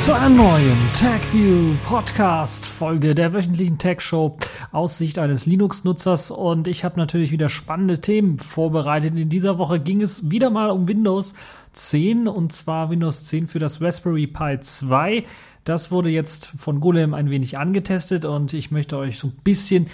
[0.00, 4.38] zu einer neuen TechView Podcast Folge der wöchentlichen Tech Show
[4.72, 9.14] aus eines Linux-Nutzers und ich habe natürlich wieder spannende Themen vorbereitet.
[9.14, 11.34] In dieser Woche ging es wieder mal um Windows
[11.74, 15.24] 10 und zwar Windows 10 für das Raspberry Pi 2.
[15.64, 19.88] Das wurde jetzt von Golem ein wenig angetestet und ich möchte euch so ein bisschen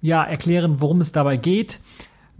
[0.00, 1.80] ja erklären, worum es dabei geht.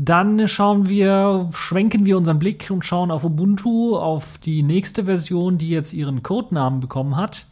[0.02, 5.58] Dann schauen wir, schwenken wir unseren Blick und schauen auf Ubuntu, auf die nächste Version,
[5.58, 7.44] die jetzt ihren Codenamen bekommen hat.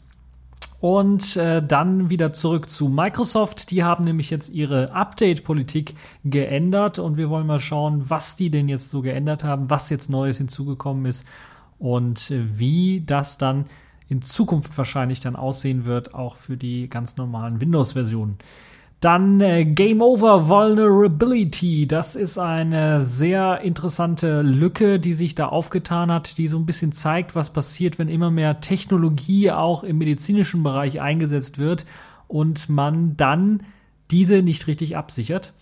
[0.81, 3.71] Und äh, dann wieder zurück zu Microsoft.
[3.71, 8.71] Die haben nämlich jetzt ihre Update-Politik geändert und wir wollen mal schauen, was die denn
[8.71, 11.27] jetzt so geändert haben, was jetzt Neues hinzugekommen ist
[11.79, 13.67] und äh, wie das dann
[14.09, 18.39] in Zukunft wahrscheinlich dann aussehen wird, auch für die ganz normalen Windows-Versionen.
[19.01, 21.87] Dann äh, Game Over Vulnerability.
[21.87, 26.91] Das ist eine sehr interessante Lücke, die sich da aufgetan hat, die so ein bisschen
[26.91, 31.87] zeigt, was passiert, wenn immer mehr Technologie auch im medizinischen Bereich eingesetzt wird
[32.27, 33.63] und man dann
[34.11, 35.53] diese nicht richtig absichert.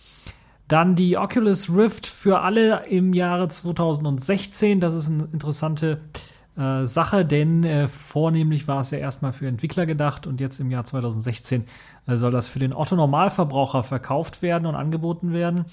[0.67, 4.79] Dann die Oculus Rift für alle im Jahre 2016.
[4.79, 6.36] Das ist eine interessante äh,
[6.85, 10.83] Sache, denn äh, vornehmlich war es ja erstmal für Entwickler gedacht und jetzt im Jahr
[10.83, 11.65] 2016
[12.07, 15.65] äh, soll das für den Otto-Normalverbraucher verkauft werden und angeboten werden.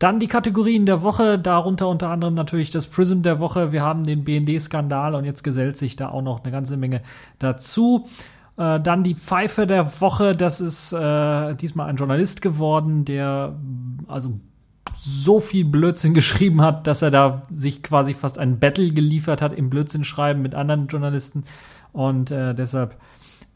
[0.00, 3.70] Dann die Kategorien der Woche, darunter unter anderem natürlich das Prism der Woche.
[3.70, 7.02] Wir haben den BND-Skandal und jetzt gesellt sich da auch noch eine ganze Menge
[7.38, 8.06] dazu.
[8.56, 13.54] Äh, dann die Pfeife der Woche, das ist äh, diesmal ein Journalist geworden, der
[14.08, 14.40] also
[14.94, 19.52] so viel Blödsinn geschrieben hat, dass er da sich quasi fast ein Battle geliefert hat
[19.52, 21.44] im Blödsinn schreiben mit anderen Journalisten.
[21.92, 22.96] Und äh, deshalb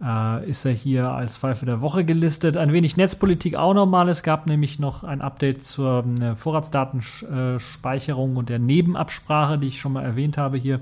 [0.03, 2.57] äh, ist er hier als Pfeife der Woche gelistet.
[2.57, 4.09] Ein wenig Netzpolitik auch nochmal.
[4.09, 9.93] Es gab nämlich noch ein Update zur äh, Vorratsdatenspeicherung und der Nebenabsprache, die ich schon
[9.93, 10.81] mal erwähnt habe hier.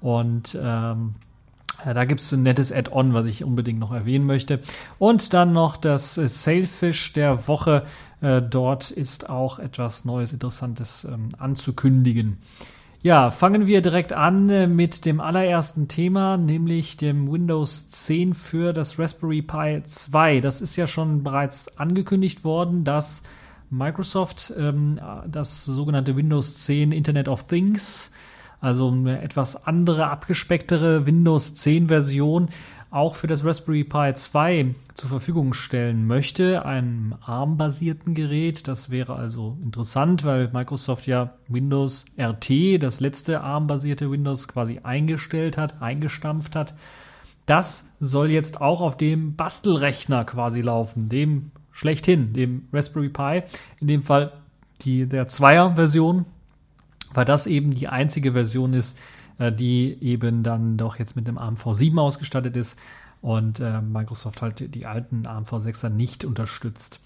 [0.00, 1.14] Und ähm,
[1.84, 4.60] da gibt es ein nettes Add-on, was ich unbedingt noch erwähnen möchte.
[4.98, 7.84] Und dann noch das Sailfish der Woche.
[8.20, 12.38] Äh, dort ist auch etwas Neues, Interessantes ähm, anzukündigen.
[13.02, 18.72] Ja, fangen wir direkt an äh, mit dem allerersten Thema, nämlich dem Windows 10 für
[18.72, 20.38] das Raspberry Pi 2.
[20.38, 23.24] Das ist ja schon bereits angekündigt worden, dass
[23.70, 28.11] Microsoft ähm, das sogenannte Windows 10 Internet of Things
[28.62, 32.48] also eine etwas andere, abgespecktere Windows 10 Version
[32.92, 38.68] auch für das Raspberry Pi 2 zur Verfügung stellen möchte, einem ARM-basierten Gerät.
[38.68, 45.58] Das wäre also interessant, weil Microsoft ja Windows RT, das letzte ARM-basierte Windows, quasi eingestellt
[45.58, 46.74] hat, eingestampft hat.
[47.46, 53.42] Das soll jetzt auch auf dem Bastelrechner quasi laufen, dem schlechthin, dem Raspberry Pi,
[53.80, 54.32] in dem Fall
[54.82, 56.26] die, der Zweier-Version,
[57.14, 58.98] weil das eben die einzige Version ist,
[59.38, 62.78] äh, die eben dann doch jetzt mit einem ARM V7 ausgestattet ist
[63.20, 67.00] und äh, Microsoft halt die alten ARM V6er nicht unterstützt.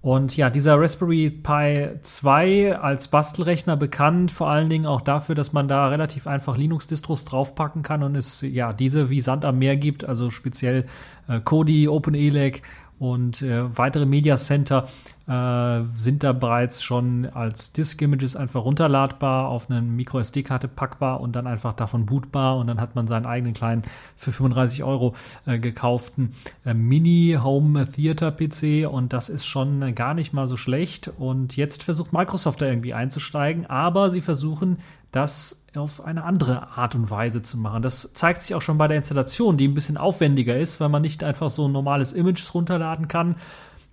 [0.00, 5.52] Und ja, dieser Raspberry Pi 2 als Bastelrechner bekannt, vor allen Dingen auch dafür, dass
[5.52, 9.76] man da relativ einfach Linux-Distros draufpacken kann und es ja diese wie Sand am Meer
[9.76, 10.86] gibt, also speziell
[11.26, 12.62] äh, Kodi, OpenELEC
[13.00, 14.86] und äh, weitere Media Center
[15.28, 21.46] äh, sind da bereits schon als Disk-Images einfach runterladbar, auf eine Micro-SD-Karte packbar und dann
[21.46, 22.56] einfach davon bootbar.
[22.56, 23.82] Und dann hat man seinen eigenen kleinen
[24.16, 26.32] für 35 Euro äh, gekauften
[26.64, 31.12] äh, Mini-Home-Theater-PC und das ist schon gar nicht mal so schlecht.
[31.18, 34.78] Und jetzt versucht Microsoft da irgendwie einzusteigen, aber sie versuchen
[35.12, 37.82] das auf eine andere Art und Weise zu machen.
[37.82, 41.02] Das zeigt sich auch schon bei der Installation, die ein bisschen aufwendiger ist, weil man
[41.02, 43.36] nicht einfach so ein normales Image runterladen kann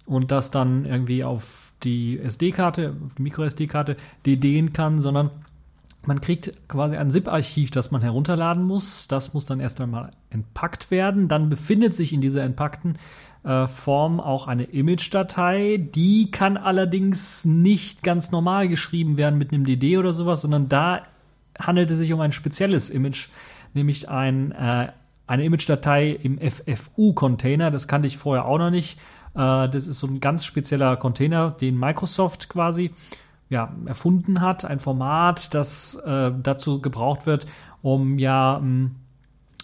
[0.06, 5.32] und das dann irgendwie auf die SD-Karte, auf die Micro-SD-Karte DDen kann, sondern
[6.08, 9.08] man kriegt quasi ein ZIP-Archiv, das man herunterladen muss.
[9.08, 11.28] Das muss dann erst einmal entpackt werden.
[11.28, 12.98] Dann befindet sich in dieser entpackten
[13.44, 15.78] äh, Form auch eine Image-Datei.
[15.78, 21.04] Die kann allerdings nicht ganz normal geschrieben werden mit einem DD oder sowas, sondern da
[21.58, 23.30] handelt es sich um ein spezielles Image,
[23.74, 24.92] nämlich ein, äh,
[25.28, 27.72] eine Image-Datei im FFU-Container.
[27.72, 29.00] Das kannte ich vorher auch noch nicht.
[29.36, 32.92] Äh, das ist so ein ganz spezieller Container, den Microsoft quasi
[33.50, 34.66] ja, erfunden hat.
[34.66, 37.46] Ein Format, das äh, dazu gebraucht wird,
[37.82, 38.62] um ja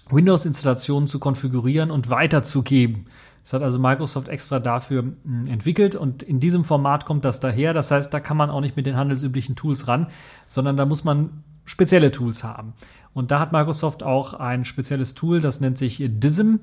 [0.09, 3.07] Windows-Installationen zu konfigurieren und weiterzugeben.
[3.43, 5.03] Das hat also Microsoft extra dafür
[5.47, 7.73] entwickelt und in diesem Format kommt das daher.
[7.73, 10.07] Das heißt, da kann man auch nicht mit den handelsüblichen Tools ran,
[10.45, 12.73] sondern da muss man spezielle Tools haben.
[13.13, 16.57] Und da hat Microsoft auch ein spezielles Tool, das nennt sich DISM.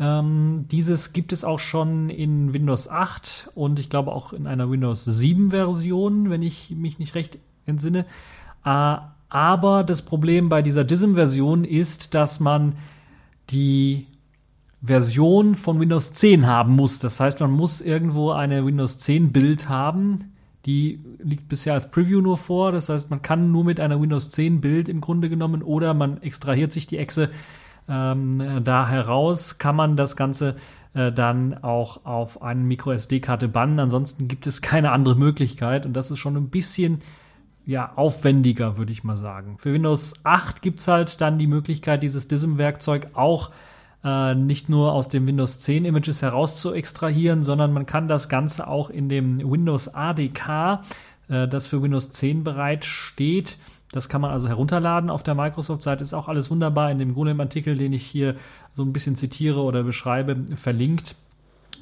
[0.00, 4.70] Ähm, dieses gibt es auch schon in Windows 8 und ich glaube auch in einer
[4.70, 8.06] Windows 7 Version, wenn ich mich nicht recht entsinne.
[8.64, 8.96] Äh,
[9.28, 12.76] aber das Problem bei dieser DISM-Version ist, dass man
[13.50, 14.06] die
[14.82, 16.98] Version von Windows 10 haben muss.
[16.98, 20.32] Das heißt, man muss irgendwo eine Windows 10 Bild haben.
[20.64, 22.72] Die liegt bisher als Preview nur vor.
[22.72, 26.22] Das heißt, man kann nur mit einer Windows 10 Bild im Grunde genommen oder man
[26.22, 27.28] extrahiert sich die Exe
[27.90, 30.56] ähm, da heraus, kann man das Ganze
[30.94, 33.78] äh, dann auch auf eine MicroSD-Karte bannen.
[33.78, 37.00] Ansonsten gibt es keine andere Möglichkeit und das ist schon ein bisschen
[37.66, 39.56] ja, aufwendiger, würde ich mal sagen.
[39.58, 43.50] Für Windows 8 gibt es halt dann die Möglichkeit, dieses DISM-Werkzeug auch
[44.02, 48.28] äh, nicht nur aus dem Windows 10 Images heraus zu extrahieren, sondern man kann das
[48.28, 50.80] Ganze auch in dem Windows ADK,
[51.28, 53.58] äh, das für Windows 10 bereitsteht,
[53.92, 56.02] das kann man also herunterladen auf der Microsoft-Seite.
[56.02, 58.36] Ist auch alles wunderbar in dem Golem-Artikel, den ich hier
[58.72, 61.16] so ein bisschen zitiere oder beschreibe, verlinkt.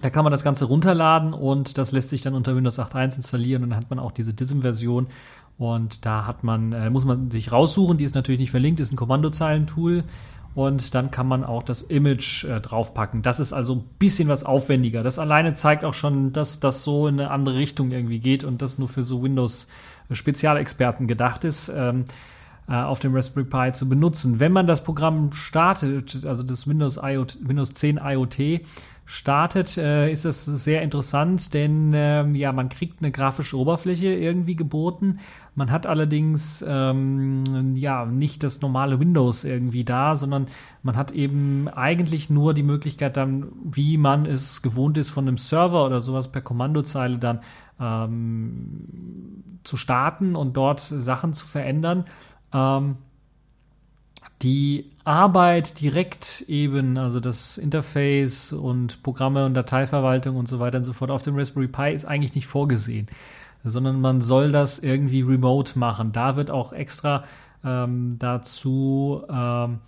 [0.00, 3.64] Da kann man das Ganze runterladen und das lässt sich dann unter Windows 8.1 installieren
[3.64, 5.08] und dann hat man auch diese DISM-Version
[5.58, 8.92] und da hat man, äh, muss man sich raussuchen, die ist natürlich nicht verlinkt, ist
[8.92, 10.04] ein Kommandozeilentool
[10.54, 13.22] und dann kann man auch das Image äh, draufpacken.
[13.22, 15.02] Das ist also ein bisschen was aufwendiger.
[15.02, 18.62] Das alleine zeigt auch schon, dass das so in eine andere Richtung irgendwie geht und
[18.62, 19.20] das nur für so
[20.08, 21.70] Windows-Spezialexperten gedacht ist.
[21.74, 22.04] Ähm,
[22.68, 24.40] äh, auf dem Raspberry Pi zu benutzen.
[24.40, 28.60] Wenn man das Programm startet, also das Windows, IoT, Windows 10 IoT
[29.06, 34.54] startet, äh, ist das sehr interessant, denn äh, ja, man kriegt eine grafische Oberfläche irgendwie
[34.54, 35.20] geboten.
[35.58, 37.42] Man hat allerdings ähm,
[37.74, 40.46] ja nicht das normale Windows irgendwie da, sondern
[40.84, 45.36] man hat eben eigentlich nur die Möglichkeit dann, wie man es gewohnt ist von einem
[45.36, 47.40] Server oder sowas per Kommandozeile dann
[47.80, 52.04] ähm, zu starten und dort Sachen zu verändern.
[52.52, 52.94] Ähm,
[54.42, 60.84] die Arbeit direkt eben, also das Interface und Programme und Dateiverwaltung und so weiter und
[60.84, 63.08] so fort auf dem Raspberry Pi ist eigentlich nicht vorgesehen,
[63.64, 66.12] sondern man soll das irgendwie remote machen.
[66.12, 67.24] Da wird auch extra
[67.64, 69.78] ähm, dazu ähm,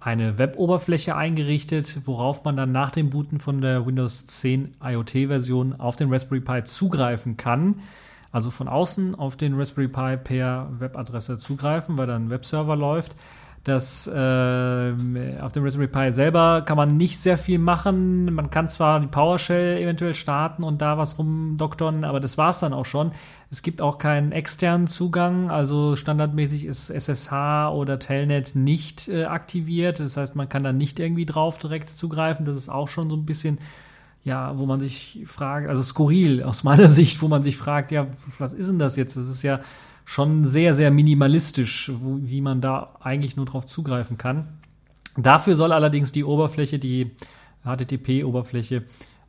[0.00, 5.96] eine Web-Oberfläche eingerichtet, worauf man dann nach dem Booten von der Windows 10 IoT-Version auf
[5.96, 7.76] den Raspberry Pi zugreifen kann
[8.32, 13.14] also von außen auf den Raspberry Pi per Webadresse zugreifen, weil dann ein Webserver läuft.
[13.64, 14.10] Das äh,
[15.40, 18.34] auf dem Raspberry Pi selber kann man nicht sehr viel machen.
[18.34, 22.72] Man kann zwar die PowerShell eventuell starten und da was rumdoktern, aber das war's dann
[22.72, 23.12] auch schon.
[23.50, 30.00] Es gibt auch keinen externen Zugang, also standardmäßig ist SSH oder Telnet nicht äh, aktiviert.
[30.00, 32.44] Das heißt, man kann da nicht irgendwie drauf direkt zugreifen.
[32.44, 33.60] Das ist auch schon so ein bisschen
[34.24, 38.06] ja, wo man sich fragt, also skurril aus meiner Sicht, wo man sich fragt, ja,
[38.38, 39.16] was ist denn das jetzt?
[39.16, 39.60] Das ist ja
[40.04, 44.48] schon sehr, sehr minimalistisch, wo, wie man da eigentlich nur drauf zugreifen kann.
[45.16, 47.12] Dafür soll allerdings die Oberfläche, die
[47.64, 48.84] HTTP-Oberfläche,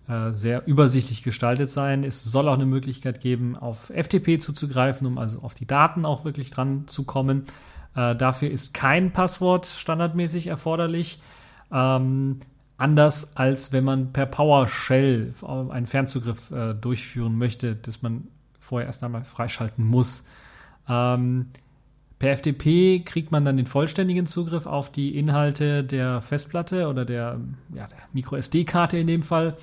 [0.07, 2.03] äh, sehr übersichtlich gestaltet sein.
[2.03, 6.25] Es soll auch eine Möglichkeit geben, auf FTP zuzugreifen, um also auf die Daten auch
[6.25, 7.43] wirklich dran zu kommen.
[7.95, 11.19] Äh, dafür ist kein Passwort standardmäßig erforderlich.
[11.71, 12.39] Ähm,
[12.77, 15.33] anders als wenn man per PowerShell
[15.69, 18.27] einen Fernzugriff äh, durchführen möchte, dass man
[18.59, 20.25] vorher erst einmal freischalten muss.
[20.87, 21.47] Ähm,
[22.19, 27.39] per FTP kriegt man dann den vollständigen Zugriff auf die Inhalte der Festplatte oder der,
[27.75, 29.57] ja, der MicroSD-Karte in dem Fall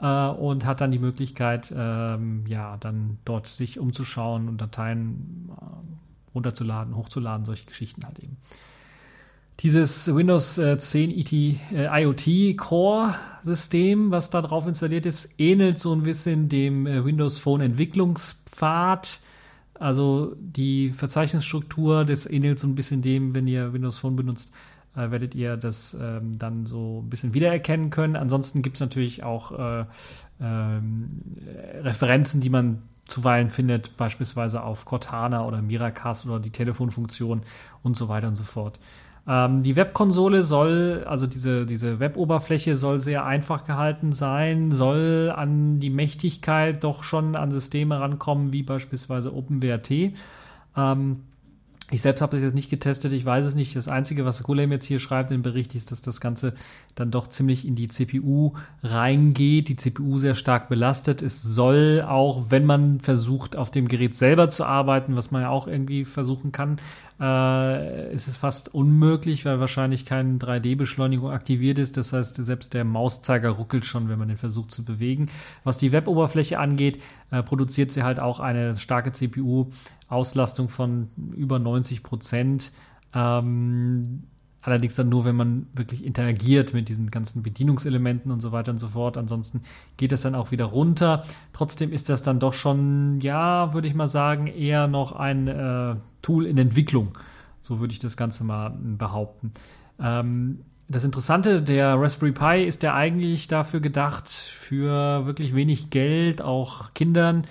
[0.00, 5.64] äh, und hat dann die Möglichkeit, ähm, ja, dann dort sich umzuschauen und Dateien äh,
[6.34, 8.36] runterzuladen, hochzuladen, solche Geschichten halt eben.
[9.60, 15.94] Dieses Windows 10 IT, äh, IoT Core System, was da drauf installiert ist, ähnelt so
[15.94, 19.20] ein bisschen dem äh, Windows Phone Entwicklungspfad.
[19.78, 24.52] Also die Verzeichnisstruktur, das ähnelt so ein bisschen dem, wenn ihr Windows Phone benutzt,
[24.94, 28.16] äh, werdet ihr das ähm, dann so ein bisschen wiedererkennen können.
[28.16, 29.84] Ansonsten gibt es natürlich auch äh,
[30.40, 31.20] ähm,
[31.82, 37.42] Referenzen, die man zuweilen findet, beispielsweise auf Cortana oder Miracast oder die Telefonfunktion
[37.82, 38.80] und so weiter und so fort.
[39.28, 45.80] Ähm, die Webkonsole soll, also diese, diese Web-Oberfläche soll sehr einfach gehalten sein, soll an
[45.80, 49.90] die Mächtigkeit doch schon an Systeme rankommen, wie beispielsweise OpenWrt.
[50.76, 51.20] Ähm,
[51.92, 53.76] ich selbst habe das jetzt nicht getestet, ich weiß es nicht.
[53.76, 56.54] Das Einzige, was Golem jetzt hier schreibt im Bericht, ist, dass das Ganze
[56.96, 61.22] dann doch ziemlich in die CPU reingeht, die CPU sehr stark belastet.
[61.22, 65.48] Es soll auch, wenn man versucht, auf dem Gerät selber zu arbeiten, was man ja
[65.48, 66.80] auch irgendwie versuchen kann,
[67.20, 71.96] äh, ist es fast unmöglich, weil wahrscheinlich keine 3D-Beschleunigung aktiviert ist.
[71.96, 75.28] Das heißt, selbst der Mauszeiger ruckelt schon, wenn man den versucht zu bewegen.
[75.64, 82.02] Was die Web-Oberfläche angeht, äh, produziert sie halt auch eine starke CPU-Auslastung von über 90
[82.02, 82.72] Prozent.
[83.14, 84.24] Ähm,
[84.66, 88.78] Allerdings dann nur, wenn man wirklich interagiert mit diesen ganzen Bedienungselementen und so weiter und
[88.78, 89.16] so fort.
[89.16, 89.62] Ansonsten
[89.96, 91.22] geht es dann auch wieder runter.
[91.52, 95.94] Trotzdem ist das dann doch schon, ja, würde ich mal sagen, eher noch ein äh,
[96.20, 97.16] Tool in Entwicklung.
[97.60, 99.52] So würde ich das Ganze mal behaupten.
[100.00, 100.58] Ähm,
[100.88, 106.92] das Interessante, der Raspberry Pi ist ja eigentlich dafür gedacht, für wirklich wenig Geld auch
[106.92, 107.46] Kindern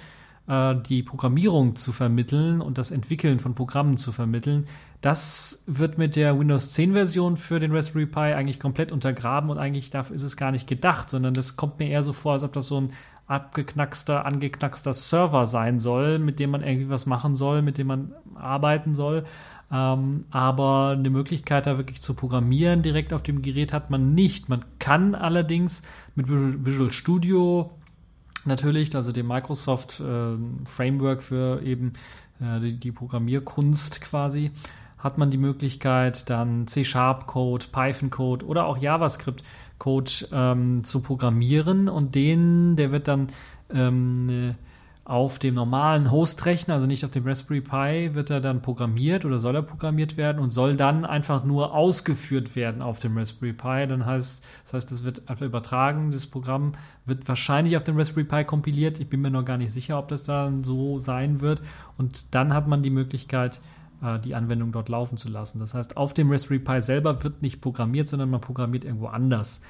[0.48, 4.66] die Programmierung zu vermitteln und das Entwickeln von Programmen zu vermitteln.
[5.02, 9.58] Das wird mit der Windows 10 Version für den Raspberry Pi eigentlich komplett untergraben und
[9.58, 12.44] eigentlich dafür ist es gar nicht gedacht, sondern das kommt mir eher so vor, als
[12.44, 12.94] ob das so ein
[13.28, 18.12] abgeknackster, angeknackster Server sein soll, mit dem man irgendwie was machen soll, mit dem man
[18.36, 19.26] arbeiten soll.
[19.72, 24.48] Ähm, aber eine Möglichkeit, da wirklich zu programmieren direkt auf dem Gerät hat man nicht.
[24.48, 25.82] Man kann allerdings
[26.14, 27.72] mit Visual Studio
[28.46, 30.36] natürlich, also dem Microsoft äh,
[30.66, 31.94] Framework für eben
[32.40, 34.52] äh, die, die, Programmierkunst quasi,
[34.98, 42.76] hat man die Möglichkeit, dann C-Sharp-Code, Python-Code oder auch JavaScript-Code ähm, zu programmieren und den,
[42.76, 43.28] der wird dann
[43.74, 44.56] ähm,
[45.06, 49.38] auf dem normalen Hostrechner, also nicht auf dem Raspberry Pi, wird er dann programmiert oder
[49.38, 53.86] soll er programmiert werden und soll dann einfach nur ausgeführt werden auf dem Raspberry Pi.
[53.88, 56.10] Dann heißt, das heißt, es wird einfach übertragen.
[56.10, 56.74] Das Programm
[57.06, 59.00] wird wahrscheinlich auf dem Raspberry Pi kompiliert.
[59.00, 61.62] Ich bin mir noch gar nicht sicher, ob das dann so sein wird.
[62.00, 63.62] Und dann hat man die Möglichkeit,
[64.02, 65.60] äh, die Anwendung dort laufen zu lassen.
[65.60, 69.62] Das heißt, auf dem Raspberry Pi selber wird nicht programmiert, sondern man programmiert irgendwo anders.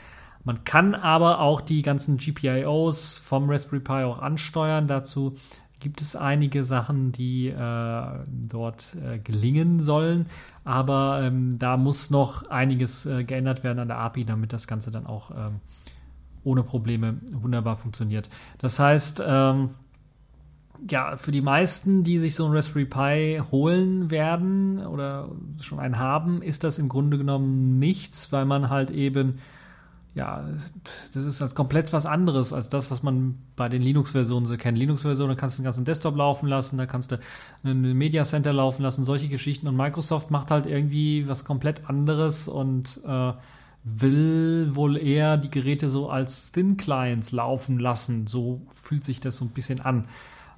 [0.45, 4.87] Man kann aber auch die ganzen GPIOs vom Raspberry Pi auch ansteuern.
[4.87, 5.35] Dazu
[5.79, 10.27] gibt es einige Sachen, die äh, dort äh, gelingen sollen.
[10.63, 14.91] Aber ähm, da muss noch einiges äh, geändert werden an der API, damit das Ganze
[14.91, 15.59] dann auch ähm,
[16.43, 18.29] ohne Probleme wunderbar funktioniert.
[18.59, 19.71] Das heißt, ähm,
[20.89, 25.29] ja, für die meisten, die sich so ein Raspberry Pi holen werden oder
[25.61, 29.39] schon einen haben, ist das im Grunde genommen nichts, weil man halt eben
[30.15, 30.45] ja,
[31.13, 34.77] das ist als komplett was anderes als das, was man bei den Linux-Versionen so kennt.
[34.77, 37.19] Linux-Versionen, da kannst du den ganzen Desktop laufen lassen, da kannst du
[37.65, 39.67] ein Media Center laufen lassen, solche Geschichten.
[39.67, 43.33] Und Microsoft macht halt irgendwie was komplett anderes und äh,
[43.83, 48.25] will wohl eher die Geräte so als Thin Clients laufen lassen.
[48.25, 50.07] So fühlt sich das so ein bisschen an.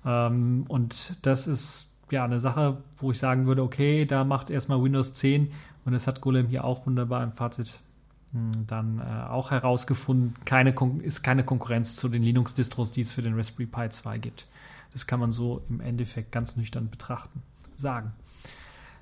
[0.05, 4.83] Ähm, und das ist ja eine Sache, wo ich sagen würde, okay, da macht erstmal
[4.83, 5.51] Windows 10
[5.83, 7.81] und das hat Golem hier auch wunderbar im Fazit
[8.31, 13.35] dann äh, auch herausgefunden, keine ist keine Konkurrenz zu den Linux-Distros, die es für den
[13.35, 14.47] Raspberry Pi 2 gibt.
[14.91, 17.41] Das kann man so im Endeffekt ganz nüchtern betrachten,
[17.75, 18.13] sagen.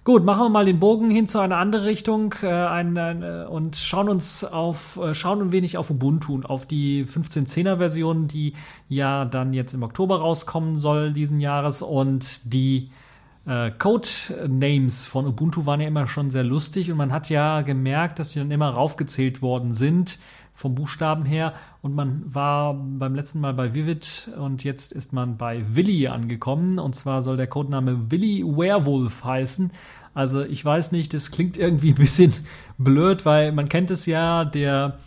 [0.04, 3.48] Gut, machen wir mal den Bogen hin zu einer anderen Richtung äh, ein, ein, äh,
[3.50, 8.28] und schauen uns auf, äh, schauen ein wenig auf Ubuntu und auf die 15.10er Version,
[8.28, 8.54] die
[8.88, 12.92] ja dann jetzt im Oktober rauskommen soll diesen Jahres und die
[13.46, 18.20] äh, Code-Names von Ubuntu waren ja immer schon sehr lustig und man hat ja gemerkt,
[18.20, 20.20] dass die dann immer raufgezählt worden sind
[20.54, 25.38] vom Buchstaben her und man war beim letzten Mal bei Vivid und jetzt ist man
[25.38, 29.72] bei Willy angekommen und zwar soll der Codename Willy Werewolf heißen.
[30.14, 32.34] Also ich weiß nicht, das klingt irgendwie ein bisschen
[32.78, 34.98] blöd, weil man kennt es ja, der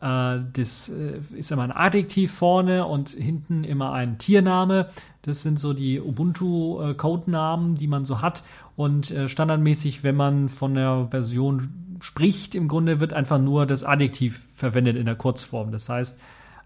[0.00, 4.88] äh, das äh, ist immer ein Adjektiv vorne und hinten immer ein Tiername.
[5.22, 8.42] Das sind so die Ubuntu-Codenamen, die man so hat.
[8.76, 13.84] Und äh, standardmäßig, wenn man von der Version spricht, im Grunde wird einfach nur das
[13.84, 15.70] Adjektiv verwendet in der Kurzform.
[15.72, 16.18] Das heißt,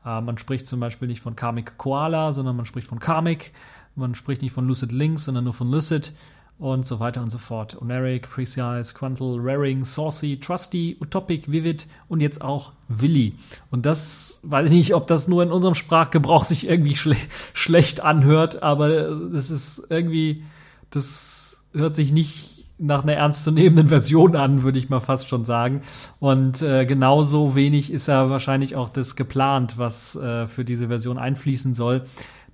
[0.04, 3.52] man spricht zum Beispiel nicht von Karmic Koala, sondern man spricht von Karmic.
[3.96, 6.12] Man spricht nicht von Lucid Links, sondern nur von Lucid
[6.58, 7.80] und so weiter und so fort.
[7.80, 13.34] Oneric, Precise, Quantal, Raring, Saucy, Trusty, Utopic, Vivid und jetzt auch Willy.
[13.70, 17.16] Und das weiß ich nicht, ob das nur in unserem Sprachgebrauch sich irgendwie schle
[17.52, 18.88] schlecht anhört, aber
[19.32, 20.44] das ist irgendwie,
[20.90, 25.82] das hört sich nicht nach einer ernstzunehmenden Version an, würde ich mal fast schon sagen.
[26.18, 31.18] Und äh, genauso wenig ist ja wahrscheinlich auch das geplant, was äh, für diese Version
[31.18, 32.04] einfließen soll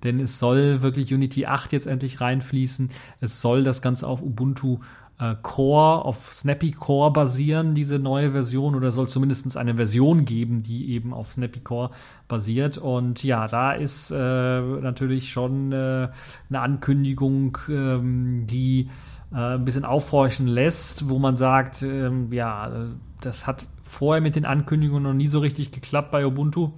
[0.03, 2.89] denn es soll wirklich Unity 8 jetzt endlich reinfließen.
[3.19, 4.79] Es soll das Ganze auf Ubuntu
[5.21, 10.63] äh, Core, auf Snappy Core basieren, diese neue Version, oder soll zumindest eine Version geben,
[10.63, 11.91] die eben auf Snappy Core
[12.27, 12.79] basiert.
[12.79, 16.09] Und ja, da ist äh, natürlich schon äh,
[16.49, 18.89] eine Ankündigung, ähm, die
[19.31, 22.87] äh, ein bisschen aufhorchen lässt, wo man sagt, ähm, ja,
[23.21, 26.71] das hat vorher mit den Ankündigungen noch nie so richtig geklappt bei Ubuntu.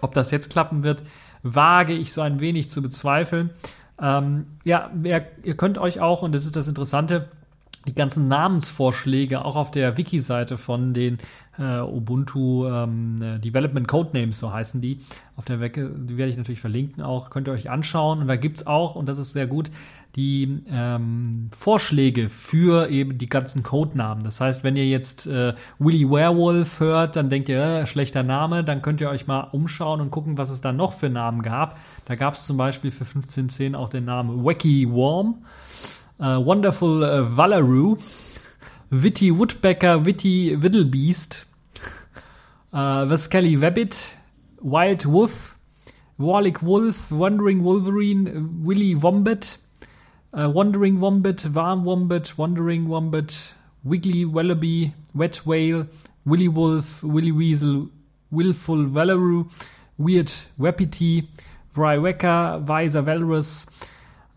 [0.00, 1.04] Ob das jetzt klappen wird,
[1.42, 3.50] wage ich so ein wenig zu bezweifeln.
[4.00, 7.28] Ähm, ja, ihr, ihr könnt euch auch, und das ist das Interessante,
[7.86, 11.18] die ganzen Namensvorschläge auch auf der Wiki-Seite von den
[11.58, 15.00] äh, Ubuntu ähm, Development Codenames, so heißen die,
[15.36, 18.20] auf der Wecke, die werde ich natürlich verlinken auch, könnt ihr euch anschauen.
[18.20, 19.70] Und da gibt es auch, und das ist sehr gut,
[20.18, 24.24] die ähm, Vorschläge für eben die ganzen Codenamen.
[24.24, 28.64] Das heißt, wenn ihr jetzt äh, Willy Werewolf hört, dann denkt ihr, äh, schlechter Name,
[28.64, 31.78] dann könnt ihr euch mal umschauen und gucken, was es da noch für Namen gab.
[32.04, 35.44] Da gab es zum Beispiel für 1510 auch den Namen Wacky Worm,
[36.18, 37.96] äh, Wonderful äh, Vallaroo,
[38.90, 41.46] Witty Woodpecker, Witty Widdlebeast,
[42.72, 43.96] äh, The Skelly Rabbit,
[44.62, 45.54] Wild Wolf,
[46.16, 49.60] Warlick Wolf, Wandering Wolverine, Willy Wombat,
[50.32, 55.86] äh, Wandering Wombat, Warm Wombat, Wandering Wombat, Wiggly Wallaby, Wet Whale,
[56.24, 57.88] Willy Wolf, Willy Weasel,
[58.30, 59.48] Willful Valoroo,
[59.96, 61.28] Weird Wapiti,
[61.74, 63.66] Wrywecker, Weiser Valrus,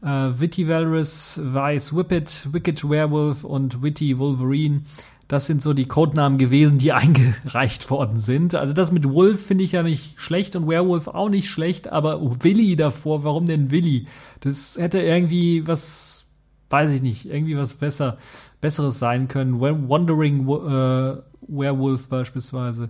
[0.03, 4.85] äh, uh, Witty Valrus, Wise Whippet, Wicked Werewolf und Witty Wolverine.
[5.31, 8.53] Das sind so die Codenamen gewesen, die eingereicht worden sind.
[8.53, 12.43] Also das mit Wolf finde ich ja nicht schlecht und Werewolf auch nicht schlecht, aber
[12.43, 14.07] Willy davor, warum denn Willy?
[14.41, 16.25] Das hätte irgendwie was,
[16.69, 18.17] weiß ich nicht, irgendwie was besser,
[18.59, 19.61] Besseres sein können.
[19.61, 22.89] Wandering äh, Werewolf beispielsweise.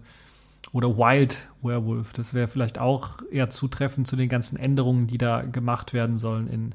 [0.71, 2.11] Oder Wild Werewolf.
[2.13, 6.47] Das wäre vielleicht auch eher zutreffend zu den ganzen Änderungen, die da gemacht werden sollen
[6.47, 6.73] in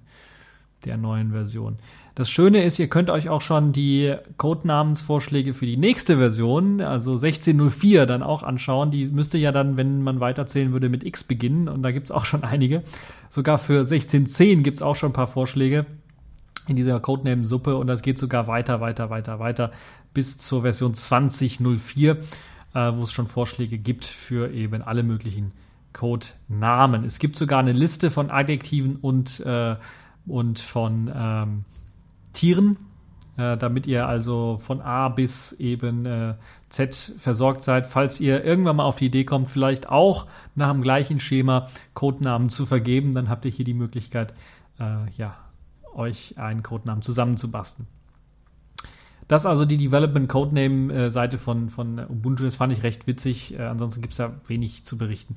[0.85, 1.79] der neuen Version.
[2.17, 7.11] Das Schöne ist, ihr könnt euch auch schon die Codenamensvorschläge für die nächste Version, also
[7.11, 8.91] 1604, dann auch anschauen.
[8.91, 11.69] Die müsste ja dann, wenn man weiterzählen würde, mit X beginnen.
[11.69, 12.85] Und da gibt es auch schon einige.
[13.29, 15.85] Sogar für 1610 gibt es auch schon ein paar Vorschläge
[16.67, 17.77] in dieser Codename-Suppe.
[17.77, 19.73] Und das geht sogar weiter, weiter, weiter, weiter
[20.15, 22.17] bis zur Version 2004, äh,
[22.95, 25.53] wo es schon Vorschläge gibt für eben alle möglichen
[25.93, 27.05] Codenamen.
[27.05, 29.77] Es gibt sogar eine Liste von Adjektiven und, äh,
[30.25, 31.65] und von ähm,
[32.37, 32.77] Tieren,
[33.39, 36.35] äh, damit ihr also von A bis eben äh,
[36.69, 37.87] Z versorgt seid.
[37.87, 42.51] Falls ihr irgendwann mal auf die Idee kommt, vielleicht auch nach dem gleichen Schema Codenamen
[42.51, 44.35] zu vergeben, dann habt ihr hier die Möglichkeit,
[44.79, 45.35] äh, ja,
[45.95, 47.89] euch einen Codenamen zusammenzubasteln.
[49.29, 53.59] Das also die Development Codename Seite von, von Ubuntu, das fand ich recht witzig.
[53.59, 55.37] Äh, ansonsten gibt es da wenig zu berichten.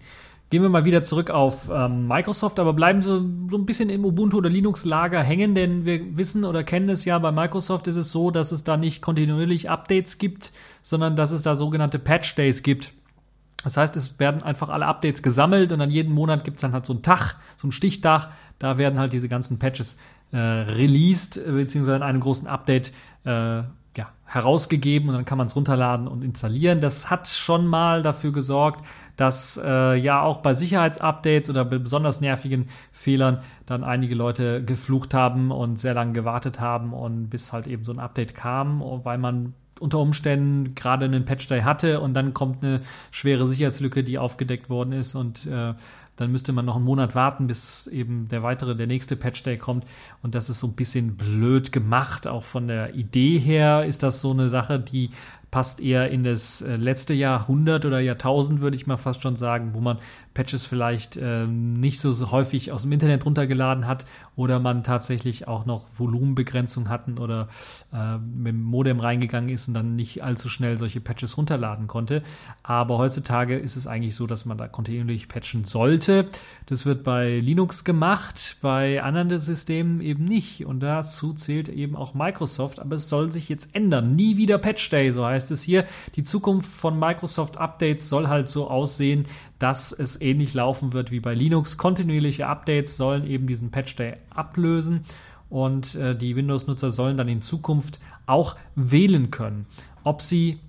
[0.50, 4.04] Gehen wir mal wieder zurück auf ähm, Microsoft, aber bleiben so, so ein bisschen im
[4.04, 8.10] Ubuntu oder Linux-Lager hängen, denn wir wissen oder kennen es ja, bei Microsoft ist es
[8.10, 12.64] so, dass es da nicht kontinuierlich Updates gibt, sondern dass es da sogenannte Patch Days
[12.64, 12.94] gibt.
[13.64, 16.74] Das heißt, es werden einfach alle Updates gesammelt und an jedem Monat gibt es dann
[16.74, 19.98] halt so einen Tag, so einen Stichtag, da werden halt diese ganzen Patches
[20.32, 22.92] äh, released, beziehungsweise in einem großen Update
[23.26, 23.62] äh,
[24.30, 26.80] herausgegeben und dann kann man es runterladen und installieren.
[26.82, 28.86] Das hat schon mal dafür gesorgt,
[29.18, 35.16] dass äh, ja auch bei Sicherheitsupdates oder bei besonders nervigen Fehlern dann einige Leute geflucht
[35.16, 39.18] haben und sehr lange gewartet haben und bis halt eben so ein Update kam, weil
[39.18, 44.20] man unter Umständen gerade einen Patch Day hatte und dann kommt eine schwere Sicherheitslücke, die
[44.20, 45.74] aufgedeckt worden ist und äh,
[46.20, 49.58] dann müsste man noch einen Monat warten, bis eben der weitere, der nächste Patch Day
[49.58, 49.86] kommt.
[50.22, 52.28] Und das ist so ein bisschen blöd gemacht.
[52.28, 55.12] Auch von der Idee her ist das so eine Sache, die
[55.52, 59.74] passt eher in das äh, letzte Jahrhundert oder Jahrtausend, würde ich mal fast schon sagen,
[59.74, 59.98] wo man
[60.34, 65.66] Patches vielleicht äh, nicht so, häufig aus dem Internet runtergeladen hat oder man tatsächlich auch
[65.66, 67.50] noch Volumenbegrenzung hatten oder
[67.92, 72.24] äh, mit dem Modem reingegangen ist und dann nicht allzu schnell solche Patches runterladen konnte.
[72.64, 76.28] Aber heutzutage ist es eigentlich so, dass man da kontinuierlich patchen sollte.
[76.68, 80.66] Das wird bei Linux gemacht, bei anderen Systemen eben nicht.
[80.66, 82.80] Und dazu zählt eben auch Microsoft.
[82.80, 84.16] Aber es soll sich jetzt ändern.
[84.16, 85.86] Nie wieder Patch Day, so heißt es hier.
[86.16, 89.26] Die Zukunft von Microsoft Updates soll halt so aussehen,
[89.58, 91.78] dass es ähnlich laufen wird wie bei Linux.
[91.78, 95.06] Kontinuierliche Updates sollen eben diesen Patch Day ablösen
[95.50, 99.66] und äh, die Windows-Nutzer sollen dann in Zukunft auch wählen können,
[100.04, 100.60] ob sie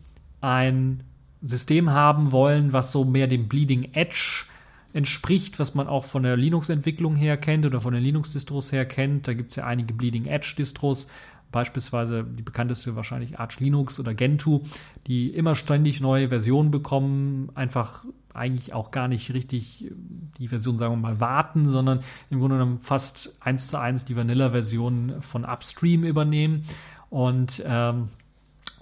[0.40, 1.02] ein
[1.42, 4.44] System haben wollen, was so mehr dem Bleeding Edge
[4.92, 9.28] entspricht, was man auch von der Linux-Entwicklung her kennt oder von den Linux-Distros her kennt.
[9.28, 11.06] Da gibt es ja einige Bleeding Edge-Distros,
[11.52, 14.62] beispielsweise die bekannteste wahrscheinlich Arch Linux oder Gentoo,
[15.06, 19.90] die immer ständig neue Versionen bekommen, einfach eigentlich auch gar nicht richtig
[20.38, 24.16] die Version, sagen wir mal, warten, sondern im Grunde genommen fast eins zu eins die
[24.16, 26.62] Vanilla-Version von Upstream übernehmen.
[27.08, 28.08] Und ähm,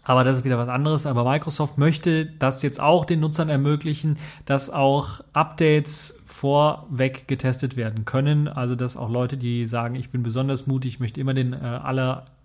[0.09, 1.05] aber das ist wieder was anderes.
[1.05, 8.07] Aber Microsoft möchte das jetzt auch den Nutzern ermöglichen, dass auch Updates vorweg getestet werden
[8.07, 8.49] können.
[8.49, 11.59] Also dass auch Leute, die sagen, ich bin besonders mutig, ich möchte immer den äh,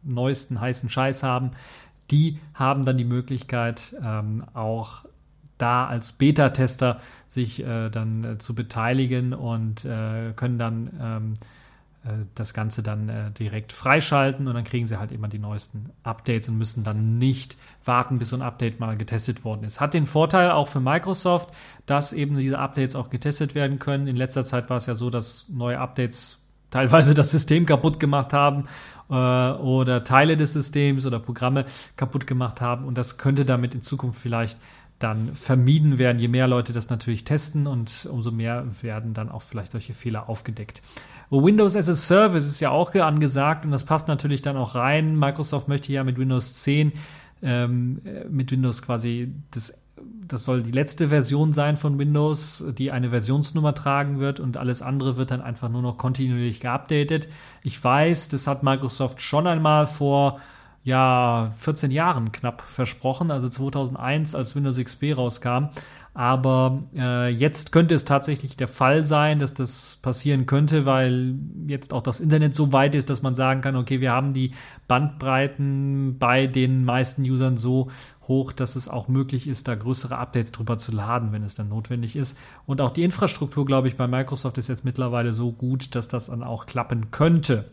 [0.06, 1.52] allerneuesten heißen Scheiß haben,
[2.12, 5.06] die haben dann die Möglichkeit, ähm, auch
[5.58, 11.34] da als Beta-Tester sich äh, dann äh, zu beteiligen und äh, können dann ähm,
[12.04, 15.92] äh, das Ganze dann äh, direkt freischalten und dann kriegen sie halt immer die neuesten
[16.04, 19.80] Updates und müssen dann nicht warten, bis so ein Update mal getestet worden ist.
[19.80, 21.54] Hat den Vorteil auch für Microsoft,
[21.86, 24.08] dass eben diese Updates auch getestet werden können.
[24.08, 26.40] In letzter Zeit war es ja so, dass neue Updates
[26.72, 28.66] teilweise das System kaputt gemacht haben
[29.10, 33.82] äh, oder Teile des Systems oder Programme kaputt gemacht haben und das könnte damit in
[33.82, 34.60] Zukunft vielleicht
[35.00, 39.42] dann vermieden werden, je mehr Leute das natürlich testen und umso mehr werden dann auch
[39.42, 40.82] vielleicht solche Fehler aufgedeckt.
[41.30, 45.18] Windows as a Service ist ja auch angesagt und das passt natürlich dann auch rein.
[45.18, 46.94] Microsoft möchte ja mit Windows 10
[47.42, 49.78] ähm, mit Windows quasi das
[50.28, 54.82] das soll die letzte Version sein von Windows, die eine Versionsnummer tragen wird und alles
[54.82, 57.30] andere wird dann einfach nur noch kontinuierlich geupdatet.
[57.64, 60.40] Ich weiß, das hat Microsoft schon einmal vor
[60.84, 65.70] ja 14 Jahren knapp versprochen, also 2001, als Windows XP rauskam.
[66.16, 71.34] Aber äh, jetzt könnte es tatsächlich der Fall sein, dass das passieren könnte, weil
[71.66, 74.52] jetzt auch das Internet so weit ist, dass man sagen kann, okay, wir haben die
[74.88, 77.90] Bandbreiten bei den meisten Usern so
[78.28, 81.70] hoch, dass es auch möglich ist, da größere Updates drüber zu laden, wenn es dann
[81.70, 82.38] notwendig ist.
[82.68, 86.28] Und auch die Infrastruktur, glaube ich, bei Microsoft ist jetzt mittlerweile so gut, dass das
[86.28, 87.66] dann auch klappen könnte.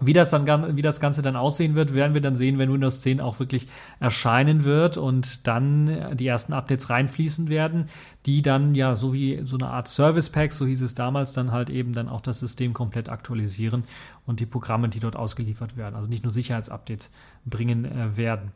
[0.00, 3.00] Wie das, dann, wie das Ganze dann aussehen wird, werden wir dann sehen, wenn Windows
[3.00, 3.66] 10 auch wirklich
[3.98, 7.86] erscheinen wird und dann die ersten Updates reinfließen werden,
[8.24, 11.50] die dann ja so wie so eine Art Service Pack, so hieß es damals, dann
[11.50, 13.84] halt eben dann auch das System komplett aktualisieren
[14.24, 17.10] und die Programme, die dort ausgeliefert werden, also nicht nur Sicherheitsupdates
[17.44, 18.52] bringen äh, werden.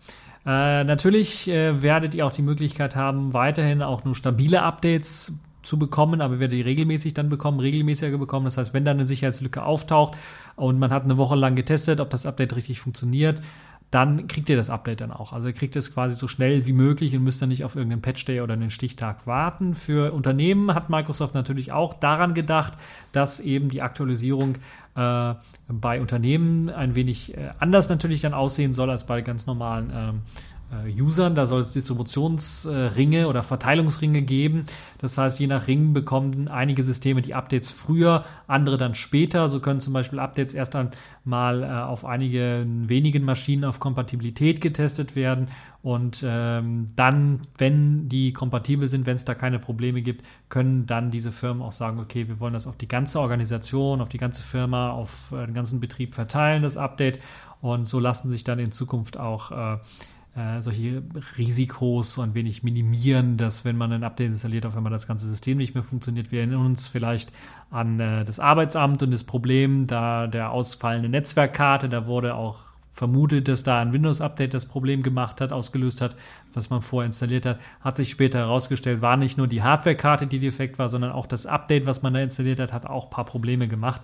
[0.46, 5.78] Äh, natürlich äh, werdet ihr auch die Möglichkeit haben, weiterhin auch nur stabile Updates zu
[5.78, 8.44] bekommen, aber wir die regelmäßig dann bekommen, regelmäßiger bekommen.
[8.44, 10.16] Das heißt, wenn dann eine Sicherheitslücke auftaucht
[10.56, 13.40] und man hat eine Woche lang getestet, ob das Update richtig funktioniert,
[13.92, 15.34] dann kriegt ihr das Update dann auch.
[15.34, 18.00] Also ihr kriegt es quasi so schnell wie möglich und müsst dann nicht auf irgendeinen
[18.00, 19.74] Patch Day oder einen Stichtag warten.
[19.74, 22.72] Für Unternehmen hat Microsoft natürlich auch daran gedacht,
[23.12, 24.54] dass eben die Aktualisierung
[24.94, 25.34] äh,
[25.68, 30.20] bei Unternehmen ein wenig äh, anders natürlich dann aussehen soll als bei ganz normalen ähm,
[30.61, 30.61] äh,
[31.00, 31.34] Usern.
[31.34, 34.64] Da soll es Distributionsringe oder Verteilungsringe geben.
[34.98, 39.48] Das heißt, je nach Ring bekommen einige Systeme die Updates früher, andere dann später.
[39.48, 45.16] So können zum Beispiel Updates erst einmal äh, auf einigen wenigen Maschinen auf Kompatibilität getestet
[45.16, 45.48] werden
[45.82, 51.10] und ähm, dann, wenn die kompatibel sind, wenn es da keine Probleme gibt, können dann
[51.10, 54.44] diese Firmen auch sagen, okay, wir wollen das auf die ganze Organisation, auf die ganze
[54.44, 57.18] Firma, auf äh, den ganzen Betrieb verteilen, das Update.
[57.60, 59.78] Und so lassen sich dann in Zukunft auch äh,
[60.34, 61.02] äh, solche
[61.36, 65.28] Risikos so ein wenig minimieren, dass wenn man ein Update installiert, auf einmal das ganze
[65.28, 66.32] System nicht mehr funktioniert.
[66.32, 67.32] Wir erinnern uns vielleicht
[67.70, 72.60] an äh, das Arbeitsamt und das Problem, da der ausfallende Netzwerkkarte, da wurde auch
[72.92, 76.16] vermutet, dass da ein Windows-Update das Problem gemacht hat, ausgelöst hat,
[76.52, 77.58] was man vorher installiert hat.
[77.80, 81.46] Hat sich später herausgestellt, war nicht nur die Hardware-Karte, die defekt war, sondern auch das
[81.46, 84.00] Update, was man da installiert hat, hat auch ein paar Probleme gemacht.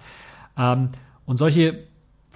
[0.56, 0.88] Ähm,
[1.26, 1.84] und solche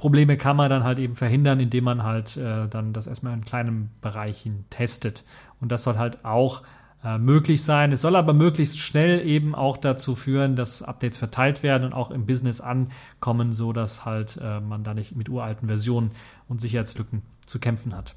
[0.02, 3.44] Probleme kann man dann halt eben verhindern, indem man halt äh, dann das erstmal in
[3.44, 5.22] kleinen Bereichen testet.
[5.60, 6.64] Und das soll halt auch
[7.04, 7.92] äh, möglich sein.
[7.92, 12.10] Es soll aber möglichst schnell eben auch dazu führen, dass Updates verteilt werden und auch
[12.10, 16.10] im Business ankommen, so dass halt äh, man da nicht mit uralten Versionen
[16.48, 18.16] und Sicherheitslücken zu kämpfen hat.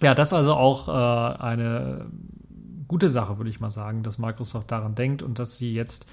[0.00, 2.06] Ja, das also auch äh, eine
[2.88, 6.06] gute Sache, würde ich mal sagen, dass Microsoft daran denkt und dass sie jetzt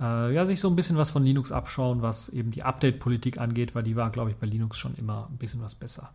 [0.00, 3.74] äh, ja, sich so ein bisschen was von Linux abschauen, was eben die Update-Politik angeht,
[3.74, 6.10] weil die war, glaube ich, bei Linux schon immer ein bisschen was besser.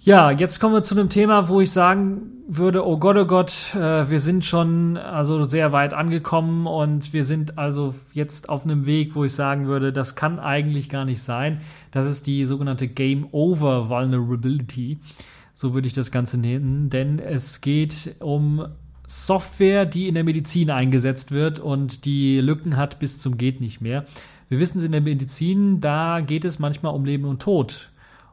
[0.00, 3.74] Ja, jetzt kommen wir zu einem Thema, wo ich sagen würde, oh Gott, oh Gott,
[3.74, 8.86] äh, wir sind schon also sehr weit angekommen und wir sind also jetzt auf einem
[8.86, 11.62] Weg, wo ich sagen würde, das kann eigentlich gar nicht sein.
[11.90, 15.00] Das ist die sogenannte Game Over Vulnerability.
[15.56, 18.66] So würde ich das Ganze nennen, denn es geht um
[19.08, 23.80] Software, die in der Medizin eingesetzt wird und die Lücken hat bis zum geht nicht
[23.80, 24.04] mehr.
[24.50, 27.90] Wir wissen es in der Medizin, da geht es manchmal um Leben und Tod.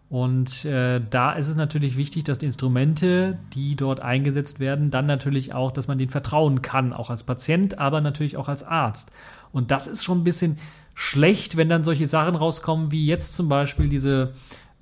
[0.10, 5.06] Und äh, da ist es natürlich wichtig, dass die Instrumente, die dort eingesetzt werden, dann
[5.06, 9.12] natürlich auch, dass man denen vertrauen kann, auch als Patient, aber natürlich auch als Arzt.
[9.54, 10.58] Und das ist schon ein bisschen
[10.94, 14.34] schlecht, wenn dann solche Sachen rauskommen, wie jetzt zum Beispiel diese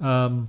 [0.01, 0.47] ähm,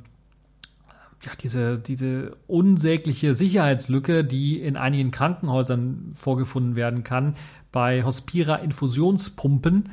[1.24, 7.34] ja, diese, diese unsägliche Sicherheitslücke, die in einigen Krankenhäusern vorgefunden werden kann,
[7.72, 9.90] bei Hospira-Infusionspumpen.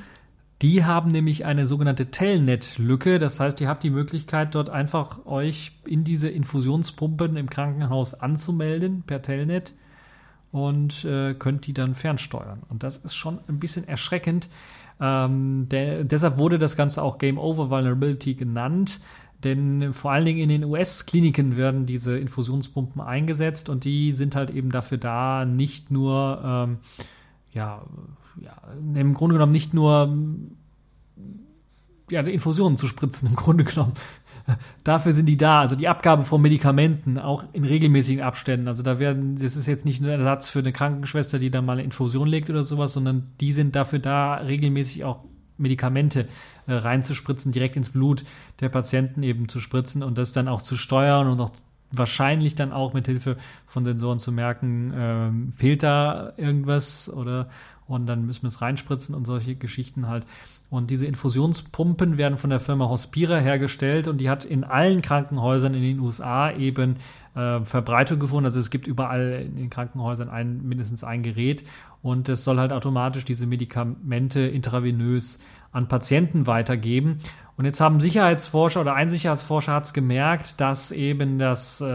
[0.62, 3.17] Die haben nämlich eine sogenannte Telnet-Lücke.
[3.17, 9.04] Das heißt, ihr habt die Möglichkeit, dort einfach euch in diese Infusionspumpen im Krankenhaus anzumelden
[9.08, 9.74] per Telnet
[10.52, 12.62] und äh, könnt die dann fernsteuern.
[12.70, 14.50] Und das ist schon ein bisschen erschreckend.
[15.00, 19.00] Ähm, der, deshalb wurde das Ganze auch Game Over Vulnerability genannt.
[19.44, 24.52] Denn vor allen Dingen in den US-Kliniken werden diese Infusionspumpen eingesetzt und die sind halt
[24.52, 26.78] eben dafür da, nicht nur, ähm,
[27.54, 27.82] ja,
[28.40, 28.54] ja,
[28.96, 30.16] im Grunde genommen nicht nur
[32.12, 33.94] ja, Infusionen zu spritzen, im Grunde genommen.
[34.84, 35.62] Dafür sind die da.
[35.62, 38.68] Also die Abgabe von Medikamenten, auch in regelmäßigen Abständen.
[38.68, 41.74] Also da werden, das ist jetzt nicht ein Ersatz für eine Krankenschwester, die da mal
[41.74, 45.24] eine Infusion legt oder sowas, sondern die sind dafür da, regelmäßig auch
[45.62, 46.28] Medikamente
[46.67, 48.24] äh, reinzuspritzen, direkt ins Blut
[48.60, 51.52] der Patienten eben zu spritzen und das dann auch zu steuern und auch
[51.91, 57.50] wahrscheinlich dann auch mit Hilfe von Sensoren zu merken, ähm, fehlt da irgendwas oder
[57.92, 60.26] und dann müssen wir es reinspritzen und solche Geschichten halt.
[60.70, 65.74] Und diese Infusionspumpen werden von der Firma Hospira hergestellt und die hat in allen Krankenhäusern
[65.74, 66.96] in den USA eben
[67.36, 68.46] äh, Verbreitung gefunden.
[68.46, 71.64] Also es gibt überall in den Krankenhäusern ein, mindestens ein Gerät
[72.02, 75.40] und es soll halt automatisch diese Medikamente intravenös
[75.72, 77.20] an Patienten weitergeben.
[77.58, 81.86] Und jetzt haben Sicherheitsforscher oder ein Sicherheitsforscher hat es gemerkt, dass eben das äh,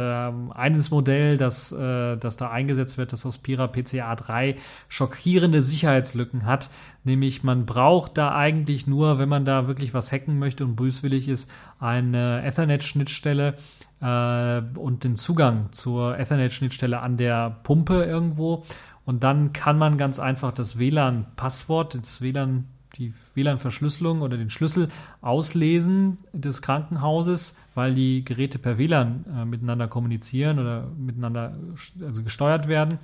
[0.55, 4.57] eines Modell, das, äh, das da eingesetzt wird, das Hospira PCA3,
[4.89, 6.71] schockierende Sicherheitslücken hat.
[7.03, 11.29] Nämlich man braucht da eigentlich nur, wenn man da wirklich was hacken möchte und böswillig
[11.29, 13.55] ist, eine Ethernet-Schnittstelle
[14.01, 18.62] äh, und den Zugang zur Ethernet-Schnittstelle an der Pumpe irgendwo.
[19.05, 24.89] Und dann kann man ganz einfach das WLAN-Passwort, das WLAN die WLAN-Verschlüsselung oder den Schlüssel
[25.21, 31.57] auslesen des Krankenhauses, weil die Geräte per WLAN äh, miteinander kommunizieren oder miteinander
[32.03, 32.99] also gesteuert werden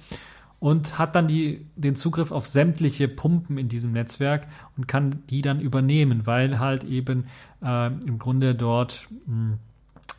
[0.62, 5.42] und hat dann die, den Zugriff auf sämtliche Pumpen in diesem Netzwerk und kann die
[5.42, 7.26] dann übernehmen, weil halt eben
[7.64, 9.58] äh, im Grunde dort mh, hm,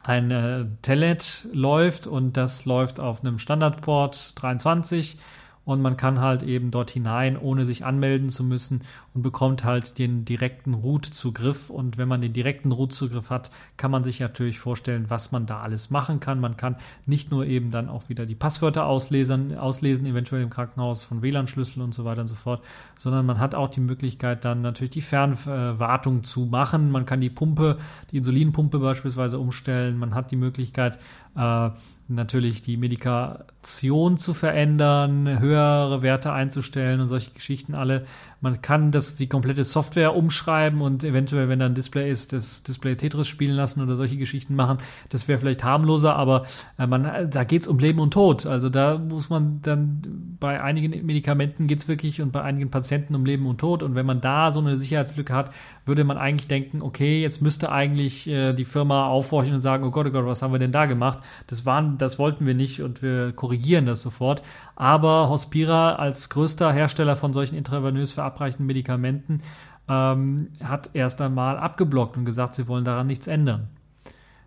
[0.03, 5.17] ein äh, Telnet läuft und das läuft auf einem Standardport 23
[5.65, 8.81] und man kann halt eben dort hinein, ohne sich anmelden zu müssen
[9.13, 11.69] und bekommt halt den direkten Root-Zugriff.
[11.69, 15.61] Und wenn man den direkten Root-Zugriff hat, kann man sich natürlich vorstellen, was man da
[15.61, 16.41] alles machen kann.
[16.41, 21.03] Man kann nicht nur eben dann auch wieder die Passwörter auslesen, auslesen eventuell im Krankenhaus
[21.03, 22.61] von WLAN-Schlüsseln und so weiter und so fort,
[22.99, 26.91] sondern man hat auch die Möglichkeit dann natürlich die Fernwartung zu machen.
[26.91, 27.77] Man kann die Pumpe,
[28.11, 29.97] die Insulinpumpe beispielsweise umstellen.
[29.97, 30.99] Man hat die Möglichkeit,
[31.35, 31.69] äh,
[32.07, 38.05] natürlich die Medikation zu verändern, höhere Werte einzustellen und solche Geschichten alle.
[38.43, 42.61] Man kann das, die komplette Software umschreiben und eventuell, wenn da ein Display ist, das
[42.61, 44.79] Display Tetris spielen lassen oder solche Geschichten machen.
[45.07, 46.43] Das wäre vielleicht harmloser, aber
[46.77, 48.45] äh, man, da geht's um Leben und Tod.
[48.45, 53.25] Also da muss man dann bei einigen Medikamenten geht's wirklich und bei einigen Patienten um
[53.25, 53.81] Leben und Tod.
[53.81, 55.51] Und wenn man da so eine Sicherheitslücke hat,
[55.85, 59.91] würde man eigentlich denken, okay, jetzt müsste eigentlich äh, die Firma aufhorchen und sagen, oh
[59.91, 61.19] Gott, oh Gott, was haben wir denn da gemacht?
[61.47, 64.43] Das waren, das wollten wir nicht und wir korrigieren das sofort.
[64.75, 69.41] Aber Hospira als größter Hersteller von solchen intravenös verabschiedeten verabreichten Medikamenten
[69.87, 73.69] ähm, hat erst einmal abgeblockt und gesagt, sie wollen daran nichts ändern.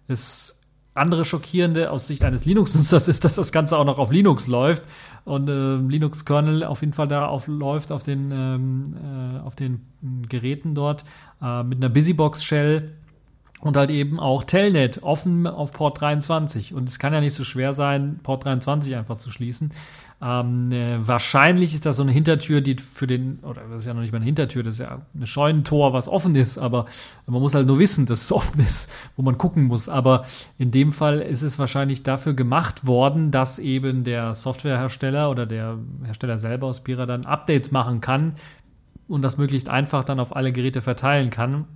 [0.09, 0.59] Das
[0.94, 4.85] andere Schockierende aus Sicht eines Linux-Nutzers ist, dass das Ganze auch noch auf Linux läuft
[5.25, 9.87] und äh, Linux-Kernel auf jeden Fall darauf läuft, auf den, ähm, äh, auf den
[10.29, 11.05] Geräten dort
[11.42, 12.94] äh, mit einer Busybox-Shell
[13.61, 16.75] und halt eben auch Telnet offen auf Port 23.
[16.75, 19.73] Und es kann ja nicht so schwer sein, Port 23 einfach zu schließen.
[20.23, 23.92] Ähm, äh, wahrscheinlich ist das so eine Hintertür, die für den, oder das ist ja
[23.92, 26.87] noch nicht mal eine Hintertür, das ist ja eine Scheunentor, was offen ist, aber
[27.27, 29.90] man muss halt nur wissen, dass es offen ist, wo man gucken muss.
[29.90, 30.25] Aber
[30.57, 35.79] in dem Fall ist es wahrscheinlich dafür gemacht worden, dass eben der Softwarehersteller oder der
[36.05, 38.37] Hersteller selber aus Pira dann Updates machen kann
[39.09, 41.66] und das möglichst einfach dann auf alle Geräte verteilen kann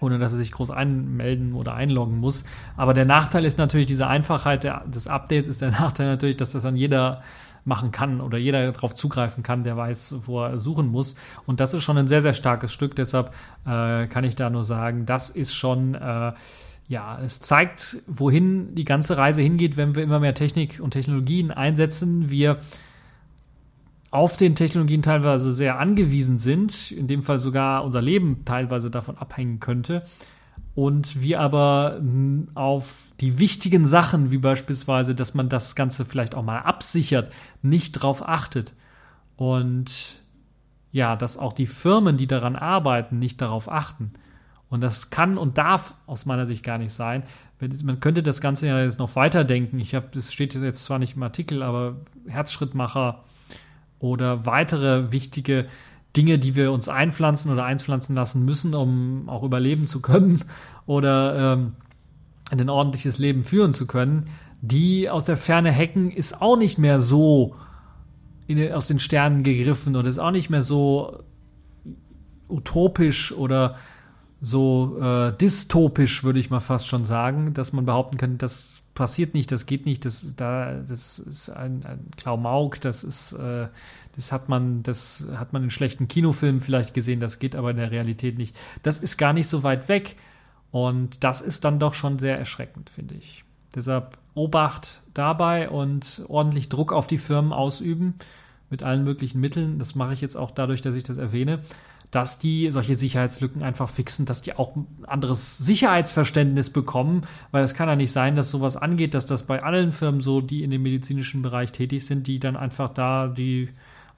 [0.00, 2.44] ohne dass er sich groß einmelden oder einloggen muss.
[2.76, 6.52] Aber der Nachteil ist natürlich diese Einfachheit der, des Updates ist der Nachteil natürlich, dass
[6.52, 7.22] das dann jeder
[7.64, 11.14] machen kann oder jeder darauf zugreifen kann, der weiß, wo er suchen muss.
[11.46, 12.96] Und das ist schon ein sehr, sehr starkes Stück.
[12.96, 13.32] Deshalb
[13.66, 16.32] äh, kann ich da nur sagen, das ist schon, äh,
[16.88, 21.50] ja, es zeigt, wohin die ganze Reise hingeht, wenn wir immer mehr Technik und Technologien
[21.50, 22.30] einsetzen.
[22.30, 22.58] Wir
[24.10, 29.18] auf den Technologien teilweise sehr angewiesen sind, in dem Fall sogar unser Leben teilweise davon
[29.18, 30.04] abhängen könnte
[30.78, 32.00] und wir aber
[32.54, 37.92] auf die wichtigen Sachen, wie beispielsweise, dass man das Ganze vielleicht auch mal absichert, nicht
[37.92, 38.74] drauf achtet.
[39.34, 40.22] Und
[40.92, 44.12] ja, dass auch die Firmen, die daran arbeiten, nicht darauf achten.
[44.70, 47.24] Und das kann und darf aus meiner Sicht gar nicht sein.
[47.82, 49.80] Man könnte das Ganze ja jetzt noch weiterdenken.
[49.80, 51.96] Ich habe, das steht jetzt zwar nicht im Artikel, aber
[52.28, 53.24] Herzschrittmacher
[54.00, 55.66] oder weitere wichtige
[56.16, 60.42] Dinge, die wir uns einpflanzen oder einpflanzen lassen müssen, um auch überleben zu können
[60.86, 61.72] oder ähm,
[62.50, 64.24] ein ordentliches Leben führen zu können,
[64.60, 67.54] die aus der Ferne hacken, ist auch nicht mehr so
[68.46, 71.22] in, aus den Sternen gegriffen und ist auch nicht mehr so
[72.48, 73.76] utopisch oder
[74.40, 79.34] so äh, dystopisch, würde ich mal fast schon sagen, dass man behaupten kann, das passiert
[79.34, 83.68] nicht, das geht nicht, das, da, das ist ein, ein Klaumauk, das ist, äh,
[84.14, 87.76] das hat man, das hat man in schlechten Kinofilmen vielleicht gesehen, das geht aber in
[87.76, 88.56] der Realität nicht.
[88.82, 90.16] Das ist gar nicht so weit weg.
[90.70, 93.44] Und das ist dann doch schon sehr erschreckend, finde ich.
[93.74, 98.14] Deshalb Obacht dabei und ordentlich Druck auf die Firmen ausüben
[98.70, 99.78] mit allen möglichen Mitteln.
[99.78, 101.60] Das mache ich jetzt auch dadurch, dass ich das erwähne
[102.10, 107.74] dass die solche Sicherheitslücken einfach fixen, dass die auch ein anderes Sicherheitsverständnis bekommen, weil es
[107.74, 110.70] kann ja nicht sein, dass sowas angeht, dass das bei allen Firmen so, die in
[110.70, 113.68] dem medizinischen Bereich tätig sind, die dann einfach da die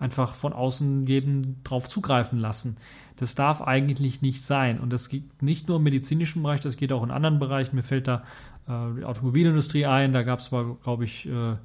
[0.01, 2.77] einfach von außen jedem drauf zugreifen lassen.
[3.17, 4.81] Das darf eigentlich nicht sein.
[4.81, 7.77] Und das geht nicht nur im medizinischen Bereich, das geht auch in anderen Bereichen.
[7.77, 8.25] Mir fällt da
[8.67, 10.15] äh, die Automobilindustrie ein.
[10.15, 11.57] Da gab es mal, glaube ich, äh,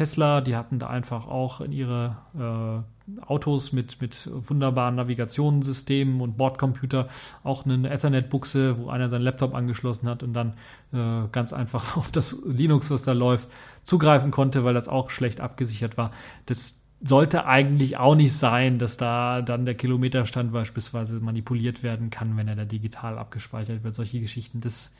[0.00, 6.38] Tesla, die hatten da einfach auch in ihre äh, Autos mit, mit wunderbaren Navigationssystemen und
[6.38, 7.08] Bordcomputer
[7.44, 10.54] auch eine Ethernet-Buchse, wo einer seinen Laptop angeschlossen hat und dann
[10.94, 13.50] äh, ganz einfach auf das Linux, was da läuft,
[13.82, 16.12] zugreifen konnte, weil das auch schlecht abgesichert war.
[16.46, 22.38] Das sollte eigentlich auch nicht sein, dass da dann der Kilometerstand beispielsweise manipuliert werden kann,
[22.38, 23.94] wenn er da digital abgespeichert wird.
[23.94, 24.92] Solche Geschichten, das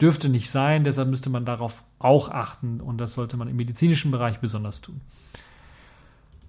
[0.00, 0.84] dürfte nicht sein.
[0.84, 5.00] Deshalb müsste man darauf auch achten und das sollte man im medizinischen Bereich besonders tun.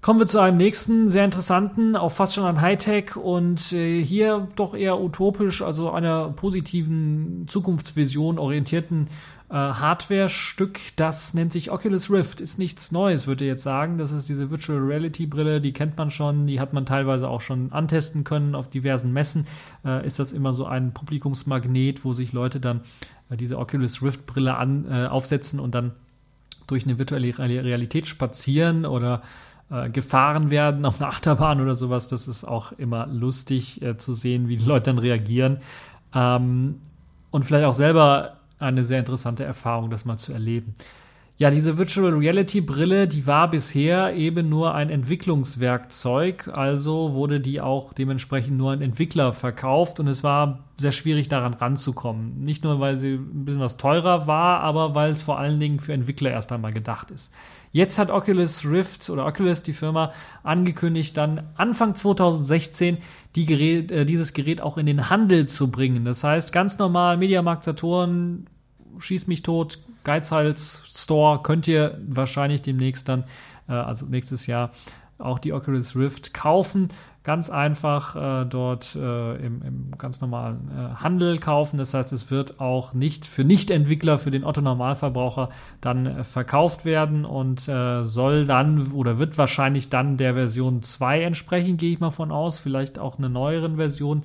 [0.02, 4.50] Kommen wir zu einem nächsten sehr interessanten, auch fast schon an Hightech und äh, hier
[4.56, 9.08] doch eher utopisch, also einer positiven Zukunftsvision orientierten
[9.50, 10.80] äh, Hardware-Stück.
[10.96, 12.42] Das nennt sich Oculus Rift.
[12.42, 13.98] Ist nichts Neues, würde ich jetzt sagen.
[13.98, 17.42] Das ist diese Virtual Reality Brille, die kennt man schon, die hat man teilweise auch
[17.42, 19.48] schon antesten können auf diversen Messen.
[19.84, 22.82] Äh, ist das immer so ein Publikumsmagnet, wo sich Leute dann
[23.30, 25.92] äh, diese Oculus Rift Brille an, äh, aufsetzen und dann
[26.68, 29.22] durch eine virtuelle Realität spazieren oder
[29.70, 32.08] äh, gefahren werden auf einer Achterbahn oder sowas.
[32.08, 35.60] Das ist auch immer lustig äh, zu sehen, wie die Leute dann reagieren.
[36.14, 36.80] Ähm,
[37.32, 40.74] und vielleicht auch selber eine sehr interessante Erfahrung, das mal zu erleben.
[41.38, 47.60] Ja, diese Virtual Reality Brille, die war bisher eben nur ein Entwicklungswerkzeug, also wurde die
[47.60, 52.46] auch dementsprechend nur an Entwickler verkauft und es war sehr schwierig daran ranzukommen.
[52.46, 55.82] Nicht nur, weil sie ein bisschen was teurer war, aber weil es vor allen Dingen
[55.82, 57.34] für Entwickler erst einmal gedacht ist.
[57.76, 63.00] Jetzt hat Oculus Rift oder Oculus, die Firma, angekündigt, dann Anfang 2016
[63.36, 66.06] die Gerät, äh, dieses Gerät auch in den Handel zu bringen.
[66.06, 68.46] Das heißt, ganz normal, Mediamarkt Saturn,
[68.98, 73.26] schieß mich tot, Geizhals Store könnt ihr wahrscheinlich demnächst dann,
[73.68, 74.72] äh, also nächstes Jahr,
[75.18, 76.88] auch die Oculus Rift kaufen.
[77.26, 81.78] Ganz einfach äh, dort äh, im, im, ganz normalen äh, Handel kaufen.
[81.78, 85.50] Das heißt, es wird auch nicht für Nicht-Entwickler, für den Otto-Normalverbraucher
[85.82, 91.24] dann äh, verkauft werden und äh, soll dann oder wird wahrscheinlich dann der Version 2
[91.24, 92.60] entsprechen, gehe ich mal von aus.
[92.60, 94.22] Vielleicht auch eine neueren Version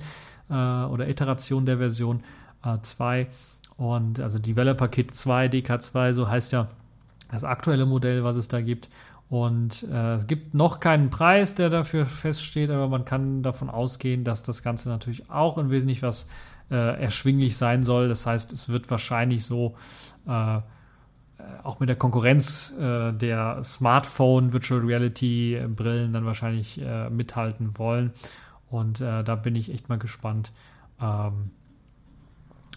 [0.51, 2.23] äh, oder Iteration der Version
[2.83, 3.29] 2.
[3.79, 6.69] Und also Developer Kit 2, DK2, so heißt ja
[7.31, 8.91] das aktuelle Modell, was es da gibt.
[9.31, 14.25] Und äh, es gibt noch keinen Preis, der dafür feststeht, aber man kann davon ausgehen,
[14.25, 16.27] dass das Ganze natürlich auch in wesentlich was
[16.69, 18.09] äh, erschwinglich sein soll.
[18.09, 19.77] Das heißt, es wird wahrscheinlich so
[20.27, 20.61] äh, äh
[21.63, 28.13] auch mit der Konkurrenz äh, der Smartphone Virtual Reality Brillen dann wahrscheinlich äh, mithalten wollen.
[28.69, 30.53] Und da bin ich echt mal gespannt,
[31.01, 31.51] ähm,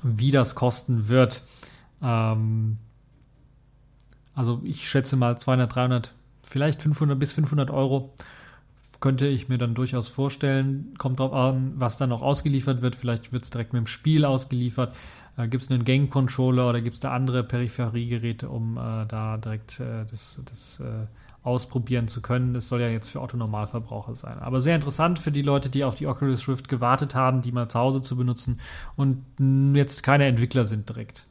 [0.02, 1.44] wie das kosten wird.
[2.02, 2.78] Ähm,
[4.34, 6.14] also ich schätze mal 200, 300,
[6.44, 8.14] vielleicht 500 bis 500 Euro
[9.00, 10.94] könnte ich mir dann durchaus vorstellen.
[10.98, 12.96] Kommt drauf an, was dann noch ausgeliefert wird.
[12.96, 14.96] Vielleicht wird es direkt mit dem Spiel ausgeliefert.
[15.38, 19.82] Äh, gibt es einen Gang-Controller oder gibt es da andere Peripheriegeräte, um äh, da direkt
[19.82, 21.06] äh, das, das äh,
[21.44, 22.54] ausprobieren zu können.
[22.54, 24.40] Das soll ja jetzt für Otto-Normalverbraucher sein.
[24.40, 27.68] Aber sehr interessant für die Leute, die auf die Oculus Rift gewartet haben, die mal
[27.68, 28.62] zu Hause zu benutzen
[28.96, 29.26] und
[29.76, 31.26] jetzt keine Entwickler sind direkt.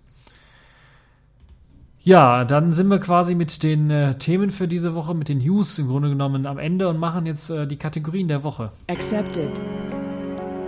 [2.04, 5.78] Ja, dann sind wir quasi mit den äh, Themen für diese Woche, mit den News
[5.78, 8.72] im Grunde genommen am Ende und machen jetzt äh, die Kategorien der Woche.
[8.88, 9.60] Accepted.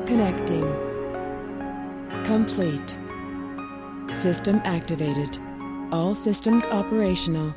[0.07, 0.62] Connecting.
[2.25, 3.01] Complete.
[4.12, 5.40] System activated.
[5.90, 7.53] All systems operational.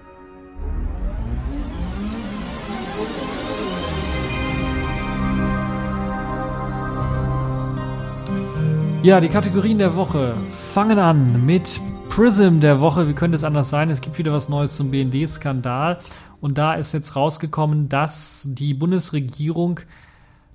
[9.03, 10.33] Ja, die Kategorien der Woche
[10.73, 13.07] fangen an mit Prism der Woche.
[13.07, 13.89] Wie könnte es anders sein?
[13.89, 15.99] Es gibt wieder was Neues zum BND-Skandal.
[16.41, 19.79] Und da ist jetzt rausgekommen, dass die Bundesregierung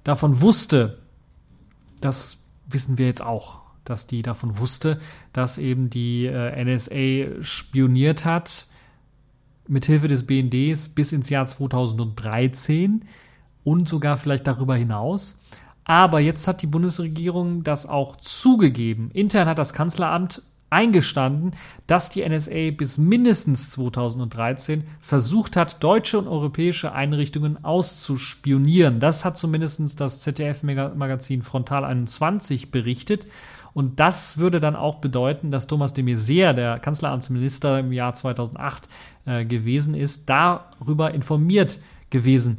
[0.04, 0.98] davon wusste,
[2.00, 5.00] das wissen wir jetzt auch, dass die davon wusste,
[5.32, 8.66] dass eben die äh, NSA spioniert hat
[9.68, 13.04] mithilfe des BNDs bis ins Jahr 2013
[13.64, 15.38] und sogar vielleicht darüber hinaus.
[15.84, 19.10] Aber jetzt hat die Bundesregierung das auch zugegeben.
[19.12, 20.42] Intern hat das Kanzleramt
[20.72, 21.52] eingestanden,
[21.86, 28.98] dass die NSA bis mindestens 2013 versucht hat, deutsche und europäische Einrichtungen auszuspionieren.
[28.98, 33.26] Das hat zumindest das ZDF-Magazin Frontal 21 berichtet.
[33.74, 38.88] Und das würde dann auch bedeuten, dass Thomas de Maizière, der Kanzleramtsminister im Jahr 2008
[39.24, 41.78] äh, gewesen ist, darüber informiert
[42.10, 42.58] gewesen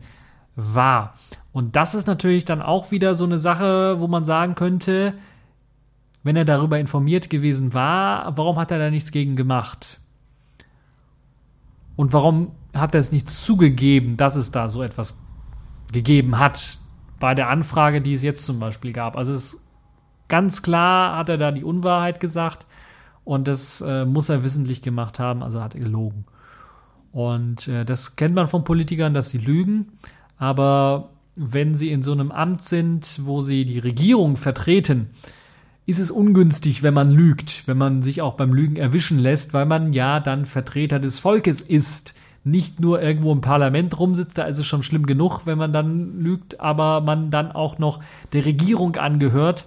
[0.55, 1.15] war.
[1.51, 5.13] Und das ist natürlich dann auch wieder so eine Sache, wo man sagen könnte,
[6.23, 9.99] wenn er darüber informiert gewesen war, warum hat er da nichts gegen gemacht?
[11.95, 15.17] Und warum hat er es nicht zugegeben, dass es da so etwas
[15.91, 16.79] gegeben hat
[17.19, 19.15] bei der Anfrage, die es jetzt zum Beispiel gab.
[19.15, 19.59] Also es
[20.27, 22.65] ganz klar hat er da die Unwahrheit gesagt
[23.23, 26.25] und das äh, muss er wissentlich gemacht haben, also hat er gelogen.
[27.11, 29.93] Und äh, das kennt man von Politikern, dass sie lügen,
[30.37, 35.11] aber wenn sie in so einem Amt sind, wo sie die Regierung vertreten,
[35.85, 39.65] ist es ungünstig, wenn man lügt, wenn man sich auch beim Lügen erwischen lässt, weil
[39.65, 42.13] man ja dann Vertreter des Volkes ist,
[42.45, 46.19] nicht nur irgendwo im Parlament rumsitzt, da ist es schon schlimm genug, wenn man dann
[46.19, 48.01] lügt, aber man dann auch noch
[48.33, 49.65] der Regierung angehört,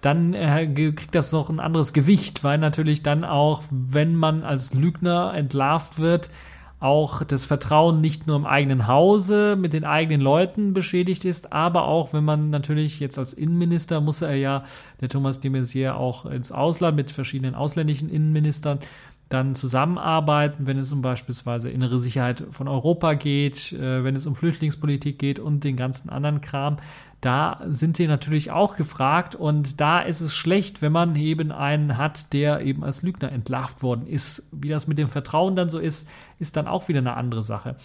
[0.00, 4.72] dann äh, kriegt das noch ein anderes Gewicht, weil natürlich dann auch, wenn man als
[4.72, 6.30] Lügner entlarvt wird,
[6.78, 11.86] auch das Vertrauen nicht nur im eigenen Hause mit den eigenen Leuten beschädigt ist, aber
[11.86, 14.64] auch, wenn man natürlich jetzt als Innenminister muss er ja,
[15.00, 18.80] der Thomas de Maizière, auch ins Ausland mit verschiedenen ausländischen Innenministern
[19.28, 24.34] dann zusammenarbeiten, wenn es um beispielsweise innere Sicherheit von Europa geht, äh, wenn es um
[24.34, 26.76] Flüchtlingspolitik geht und den ganzen anderen Kram.
[27.20, 31.96] Da sind die natürlich auch gefragt und da ist es schlecht, wenn man eben einen
[31.96, 34.44] hat, der eben als Lügner entlarvt worden ist.
[34.52, 36.06] Wie das mit dem Vertrauen dann so ist,
[36.38, 37.76] ist dann auch wieder eine andere Sache.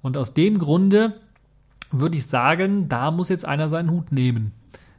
[0.00, 1.14] Und aus dem Grunde
[1.90, 4.52] würde ich sagen, da muss jetzt einer seinen Hut nehmen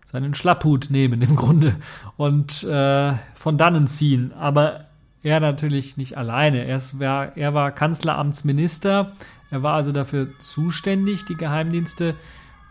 [0.07, 1.75] seinen Schlapphut nehmen im Grunde
[2.15, 4.31] und äh, von dannen ziehen.
[4.31, 4.85] Aber
[5.23, 6.65] er natürlich nicht alleine.
[6.65, 9.13] Er war, er war Kanzleramtsminister.
[9.49, 12.15] Er war also dafür zuständig, die Geheimdienste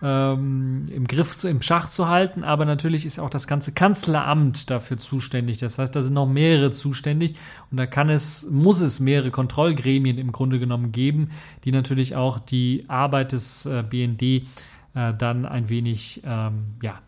[0.02, 2.44] ähm, im Griff, im Schach zu halten.
[2.44, 5.58] Aber natürlich ist auch das ganze Kanzleramt dafür zuständig.
[5.58, 7.36] Das heißt, da sind noch mehrere zuständig
[7.70, 11.30] und da kann es, muss es mehrere Kontrollgremien im Grunde genommen geben,
[11.64, 17.00] die natürlich auch die Arbeit des äh, BND äh, dann ein wenig, ähm, ja,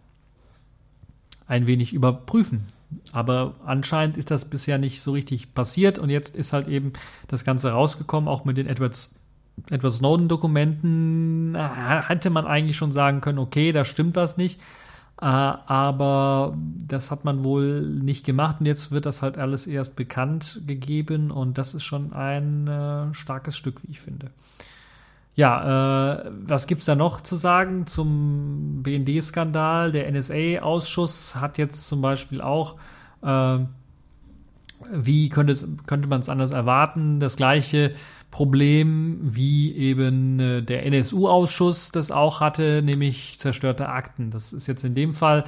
[1.46, 2.64] ein wenig überprüfen.
[3.12, 6.92] Aber anscheinend ist das bisher nicht so richtig passiert und jetzt ist halt eben
[7.26, 9.14] das Ganze rausgekommen, auch mit den Edwards,
[9.70, 14.60] Edward Snowden-Dokumenten hätte man eigentlich schon sagen können, okay, da stimmt was nicht.
[15.20, 19.96] Äh, aber das hat man wohl nicht gemacht und jetzt wird das halt alles erst
[19.96, 24.30] bekannt gegeben und das ist schon ein äh, starkes Stück, wie ich finde.
[25.38, 29.92] Ja, äh, was gibt's da noch zu sagen zum BND-Skandal?
[29.92, 32.74] Der NSA-Ausschuss hat jetzt zum Beispiel auch,
[33.22, 33.58] äh,
[34.90, 37.94] wie könnte, es, könnte man es anders erwarten, das gleiche
[38.32, 44.32] Problem wie eben äh, der NSU-Ausschuss das auch hatte, nämlich zerstörte Akten.
[44.32, 45.44] Das ist jetzt in dem Fall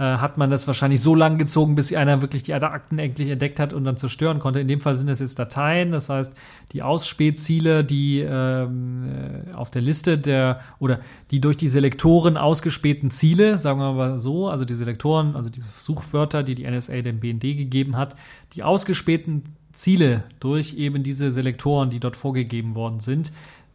[0.00, 3.60] äh, hat man das wahrscheinlich so lang gezogen, bis einer wirklich die Akten endlich entdeckt
[3.60, 4.58] hat und dann zerstören konnte.
[4.58, 6.32] In dem Fall sind es jetzt Dateien, das heißt
[6.72, 13.10] die Ausspähziele, die ähm, äh, auf der Liste der oder die durch die Selektoren ausgespähten
[13.10, 17.20] Ziele, sagen wir mal so, also die Selektoren, also diese Suchwörter, die die NSA dem
[17.20, 18.16] BND gegeben hat,
[18.54, 19.42] die ausgespähten
[19.74, 23.32] Ziele durch eben diese Selektoren, die dort vorgegeben worden sind.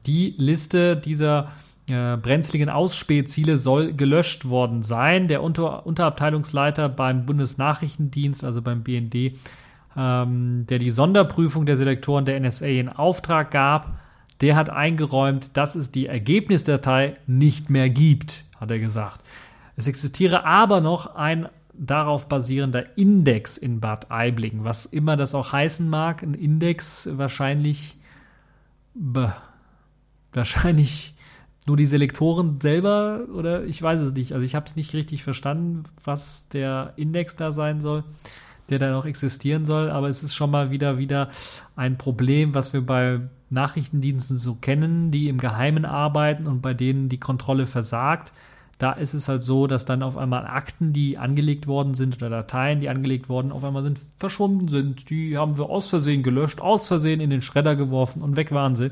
[0.07, 1.51] Die Liste dieser
[1.87, 5.27] äh, brenzligen Ausspähziele soll gelöscht worden sein.
[5.27, 9.33] Der Unter Unterabteilungsleiter beim Bundesnachrichtendienst, also beim BND,
[9.95, 13.99] ähm, der die Sonderprüfung der Selektoren der NSA in Auftrag gab,
[14.41, 19.21] der hat eingeräumt, dass es die Ergebnisdatei nicht mehr gibt, hat er gesagt.
[19.75, 25.51] Es existiere aber noch ein darauf basierender Index in Bad Aibling, was immer das auch
[25.51, 26.23] heißen mag.
[26.23, 27.97] Ein Index wahrscheinlich,
[30.33, 31.14] wahrscheinlich
[31.65, 34.33] nur die Selektoren selber oder ich weiß es nicht.
[34.33, 38.03] Also ich habe es nicht richtig verstanden, was der Index da sein soll,
[38.69, 39.89] der da noch existieren soll.
[39.89, 41.29] Aber es ist schon mal wieder wieder
[41.75, 47.09] ein Problem, was wir bei Nachrichtendiensten so kennen, die im Geheimen arbeiten und bei denen
[47.09, 48.31] die Kontrolle versagt.
[48.77, 52.29] Da ist es halt so, dass dann auf einmal Akten, die angelegt worden sind oder
[52.29, 55.09] Dateien, die angelegt worden, auf einmal sind verschwunden sind.
[55.09, 58.75] Die haben wir aus Versehen gelöscht, aus Versehen in den Schredder geworfen und weg waren
[58.75, 58.91] sie.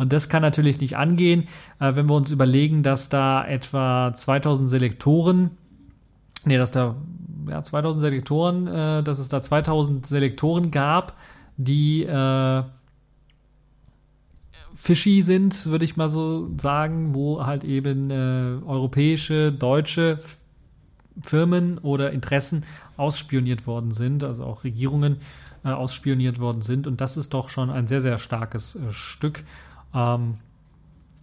[0.00, 1.46] Und das kann natürlich nicht angehen,
[1.78, 5.50] äh, wenn wir uns überlegen, dass da etwa 2000 Selektoren,
[6.46, 6.96] nee, dass da
[7.46, 11.18] ja, 2000 Selektoren, äh, dass es da 2000 Selektoren gab,
[11.58, 12.62] die äh,
[14.72, 20.20] fishy sind, würde ich mal so sagen, wo halt eben äh, europäische, deutsche
[21.20, 22.64] Firmen oder Interessen
[22.96, 25.18] ausspioniert worden sind, also auch Regierungen
[25.62, 26.86] äh, ausspioniert worden sind.
[26.86, 29.44] Und das ist doch schon ein sehr, sehr starkes äh, Stück.
[29.94, 30.36] Ähm,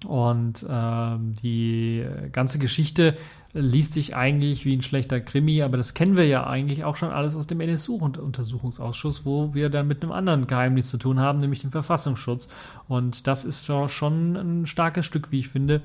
[0.05, 3.17] und ähm, die ganze Geschichte
[3.53, 7.09] liest sich eigentlich wie ein schlechter Krimi, aber das kennen wir ja eigentlich auch schon
[7.09, 11.61] alles aus dem NSU-Untersuchungsausschuss, wo wir dann mit einem anderen Geheimnis zu tun haben, nämlich
[11.61, 12.47] dem Verfassungsschutz.
[12.87, 15.81] Und das ist schon ein starkes Stück, wie ich finde,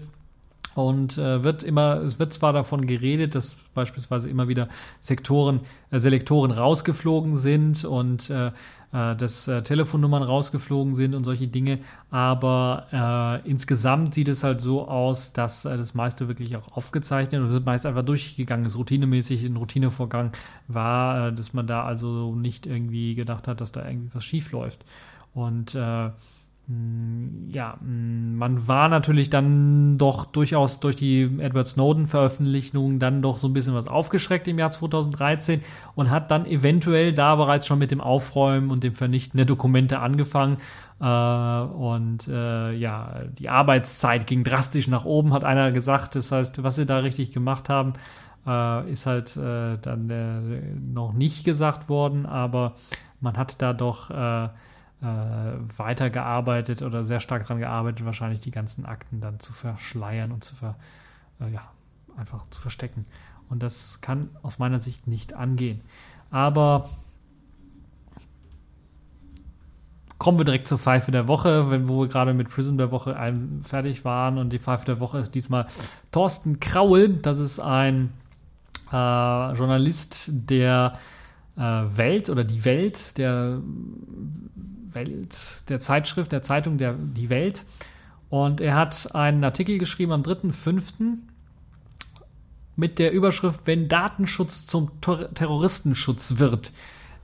[0.74, 4.68] Und äh, wird immer, es wird zwar davon geredet, dass beispielsweise immer wieder
[5.00, 5.60] Sektoren,
[5.90, 8.52] äh, Selektoren rausgeflogen sind und äh,
[8.92, 14.60] äh, dass äh, Telefonnummern rausgeflogen sind und solche Dinge, aber äh, insgesamt sieht es halt
[14.60, 19.44] so aus, dass äh, das meiste wirklich auch aufgezeichnet und meist einfach durchgegangen ist, routinemäßig
[19.44, 20.32] ein Routinevorgang
[20.68, 24.52] war, äh, dass man da also nicht irgendwie gedacht hat, dass da irgendwie was schief
[24.52, 24.84] läuft.
[25.34, 26.10] Und äh,
[27.52, 33.46] ja, mm, man war natürlich dann doch durchaus durch die Edward Snowden-Veröffentlichung dann doch so
[33.46, 35.60] ein bisschen was aufgeschreckt im Jahr 2013
[35.94, 40.00] und hat dann eventuell da bereits schon mit dem Aufräumen und dem Vernichten der Dokumente
[40.00, 40.56] angefangen.
[41.00, 46.14] Äh, und äh, ja, die Arbeitszeit ging drastisch nach oben, hat einer gesagt.
[46.14, 47.92] Das heißt, was sie da richtig gemacht haben,
[48.46, 52.74] äh, ist halt dann noch nicht gesagt worden, aber
[53.20, 54.10] man hat da doch
[55.02, 55.06] äh,
[55.76, 60.54] weitergearbeitet oder sehr stark daran gearbeitet, wahrscheinlich die ganzen Akten dann zu verschleiern und zu
[60.54, 60.76] ver,
[61.40, 61.62] äh, ja,
[62.16, 63.04] einfach zu verstecken.
[63.48, 65.80] Und das kann aus meiner Sicht nicht angehen.
[66.30, 66.88] Aber
[70.18, 73.16] kommen wir direkt zur Pfeife der Woche, wenn, wo wir gerade mit Prism der Woche
[73.62, 74.38] fertig waren.
[74.38, 75.66] Und die Pfeife der Woche ist diesmal
[76.12, 77.08] Thorsten Kraul.
[77.08, 78.12] Das ist ein
[78.92, 80.96] äh, Journalist der
[81.54, 83.60] Welt oder die Welt, der
[84.94, 87.64] Welt, der Zeitschrift, der Zeitung der, Die Welt.
[88.30, 91.18] Und er hat einen Artikel geschrieben am 3.5.
[92.76, 96.72] mit der Überschrift, wenn Datenschutz zum Ter Terroristenschutz wird.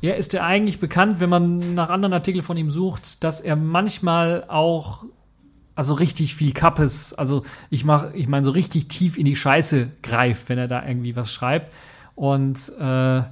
[0.03, 3.57] Er ist ja eigentlich bekannt, wenn man nach anderen Artikeln von ihm sucht, dass er
[3.57, 5.05] manchmal auch
[5.75, 9.89] also richtig viel Kappes, also ich mache, ich meine so richtig tief in die Scheiße
[10.03, 11.73] greift, wenn er da irgendwie was schreibt.
[12.15, 13.23] Und äh,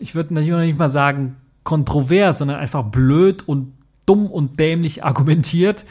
[0.00, 3.72] ich würde natürlich nicht mal sagen kontrovers, sondern einfach blöd und
[4.06, 5.84] dumm und dämlich argumentiert.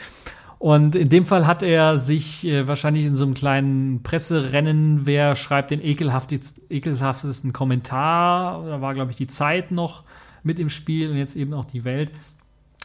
[0.60, 5.36] Und in dem Fall hat er sich äh, wahrscheinlich in so einem kleinen Presserennen, wer
[5.36, 10.04] schreibt den ekelhaftesten Kommentar, da war, glaube ich, die Zeit noch
[10.42, 12.12] mit im Spiel und jetzt eben auch die Welt,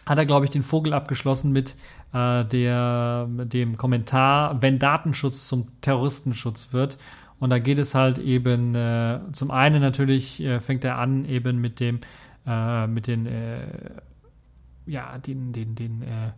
[0.07, 1.77] hat er, glaube ich, den Vogel abgeschlossen mit,
[2.13, 6.99] äh, der, mit dem Kommentar, wenn Datenschutz zum Terroristenschutz wird.
[7.41, 11.61] Und da geht es halt eben, äh, zum einen natürlich äh, fängt er an eben
[11.61, 12.01] mit dem,
[12.47, 13.67] äh, mit den, äh,
[14.87, 16.33] ja, den, den, den, äh,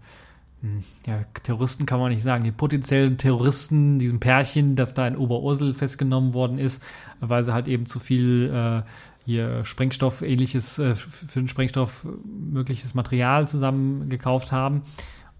[0.60, 5.16] hm, ja, Terroristen kann man nicht sagen, die potenziellen Terroristen, diesem Pärchen, das da in
[5.16, 6.82] Oberursel festgenommen worden ist,
[7.20, 8.82] weil sie halt eben zu viel äh,
[9.24, 14.82] hier Sprengstoff, ähnliches, äh, für den Sprengstoff mögliches Material zusammen gekauft haben.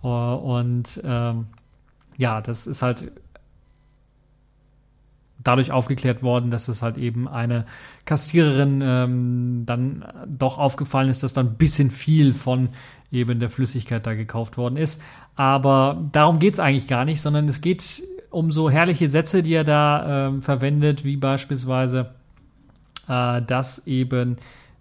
[0.00, 1.46] Und ähm,
[2.16, 3.12] ja, das ist halt
[5.42, 7.64] dadurch aufgeklärt worden, dass es halt eben eine
[8.04, 12.70] Kassiererin ähm, dann doch aufgefallen ist, dass dann ein bisschen viel von
[13.10, 15.00] eben der Flüssigkeit da gekauft worden ist.
[15.36, 19.54] Aber darum geht es eigentlich gar nicht, sondern es geht um so herrliche Sätze, die
[19.54, 22.10] er da ähm, verwendet, wie beispielsweise,
[23.08, 24.36] äh, dass eben,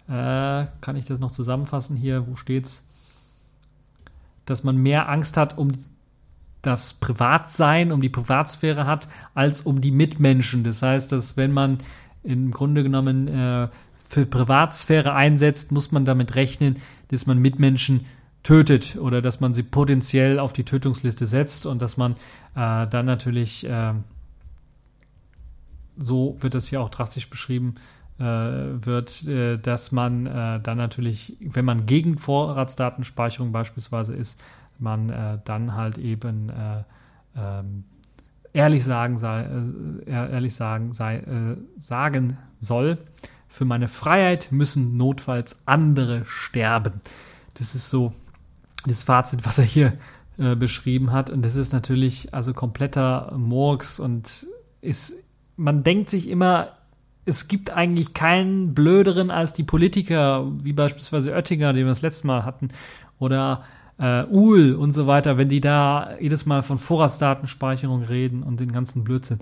[0.08, 2.84] äh, kann ich das noch zusammenfassen hier, wo steht's?
[4.46, 5.72] Dass man mehr Angst hat um
[6.62, 10.64] das Privatsein, um die Privatsphäre hat, als um die Mitmenschen.
[10.64, 11.78] Das heißt, dass wenn man
[12.22, 13.68] im Grunde genommen äh,
[14.08, 16.76] für Privatsphäre einsetzt, muss man damit rechnen,
[17.08, 18.06] dass man Mitmenschen
[18.42, 22.12] tötet oder dass man sie potenziell auf die Tötungsliste setzt und dass man
[22.54, 23.94] äh, dann natürlich, äh,
[25.96, 27.74] so wird das hier auch drastisch beschrieben,
[28.18, 34.40] äh, wird, äh, dass man äh, dann natürlich, wenn man gegen Vorratsdatenspeicherung beispielsweise ist,
[34.80, 36.84] man äh, dann halt eben äh,
[37.36, 37.84] ähm,
[38.52, 42.98] ehrlich sagen sei, äh, ehrlich sagen sei, äh, sagen soll,
[43.48, 47.00] für meine Freiheit müssen notfalls andere sterben.
[47.54, 48.12] Das ist so
[48.86, 49.92] das Fazit, was er hier
[50.38, 51.30] äh, beschrieben hat.
[51.30, 54.46] Und das ist natürlich also kompletter Murks und
[54.80, 55.14] ist,
[55.56, 56.76] man denkt sich immer,
[57.26, 62.26] es gibt eigentlich keinen blöderen als die Politiker, wie beispielsweise Oettinger, den wir das letzte
[62.26, 62.70] Mal hatten,
[63.18, 63.64] oder
[64.00, 68.72] äh, UL und so weiter, wenn die da jedes Mal von Vorratsdatenspeicherung reden und den
[68.72, 69.40] ganzen Blödsinn.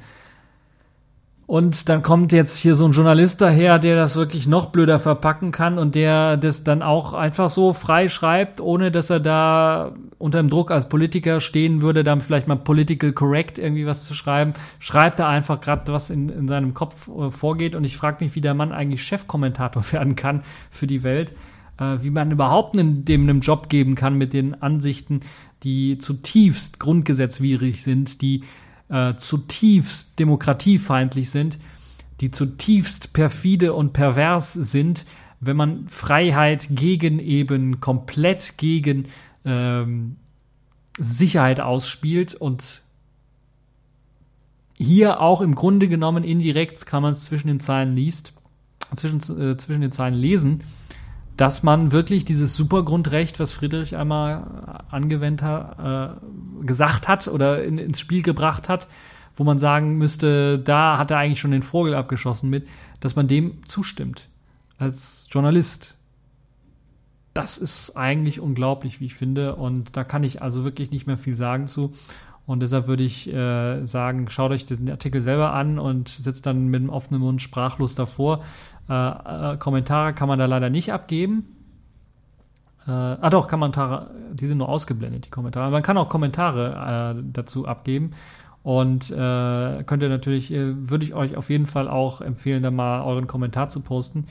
[1.46, 5.50] Und dann kommt jetzt hier so ein Journalist daher, der das wirklich noch blöder verpacken
[5.50, 10.40] kann und der das dann auch einfach so frei schreibt, ohne dass er da unter
[10.40, 14.52] dem Druck als Politiker stehen würde, dann vielleicht mal political correct irgendwie was zu schreiben.
[14.78, 17.74] Schreibt er einfach gerade, was in, in seinem Kopf äh, vorgeht.
[17.74, 21.32] Und ich frage mich, wie der Mann eigentlich Chefkommentator werden kann für die Welt
[21.78, 25.20] äh, wie man überhaupt einen, dem einen Job geben kann mit den Ansichten,
[25.62, 28.44] die zutiefst grundgesetzwidrig sind, die
[28.88, 31.58] äh, zutiefst demokratiefeindlich sind,
[32.20, 35.04] die zutiefst perfide und pervers sind,
[35.40, 39.06] wenn man Freiheit gegen eben komplett gegen
[39.44, 40.16] ähm,
[40.98, 42.82] Sicherheit ausspielt und
[44.74, 48.32] hier auch im Grunde genommen indirekt kann man es zwischen den Zeilen liest,
[48.94, 50.62] zwischen, äh, zwischen den Zeilen lesen,
[51.38, 57.78] dass man wirklich dieses Supergrundrecht, was Friedrich einmal angewendet hat, äh, gesagt hat oder in,
[57.78, 58.88] ins Spiel gebracht hat,
[59.36, 62.66] wo man sagen müsste, da hat er eigentlich schon den Vogel abgeschossen mit,
[62.98, 64.28] dass man dem zustimmt
[64.78, 65.96] als Journalist.
[67.34, 69.54] Das ist eigentlich unglaublich, wie ich finde.
[69.54, 71.92] Und da kann ich also wirklich nicht mehr viel sagen zu.
[72.48, 76.68] Und deshalb würde ich äh, sagen, schaut euch den Artikel selber an und sitzt dann
[76.68, 78.42] mit einem offenen Mund sprachlos davor.
[78.88, 81.44] Äh, äh, Kommentare kann man da leider nicht abgeben.
[82.86, 85.70] Äh, ah doch, Kommentare, die sind nur ausgeblendet, die Kommentare.
[85.70, 88.12] Man kann auch Kommentare äh, dazu abgeben.
[88.62, 93.02] Und äh, könnt ihr natürlich, würde ich euch auf jeden Fall auch empfehlen, da mal
[93.02, 94.24] euren Kommentar zu posten.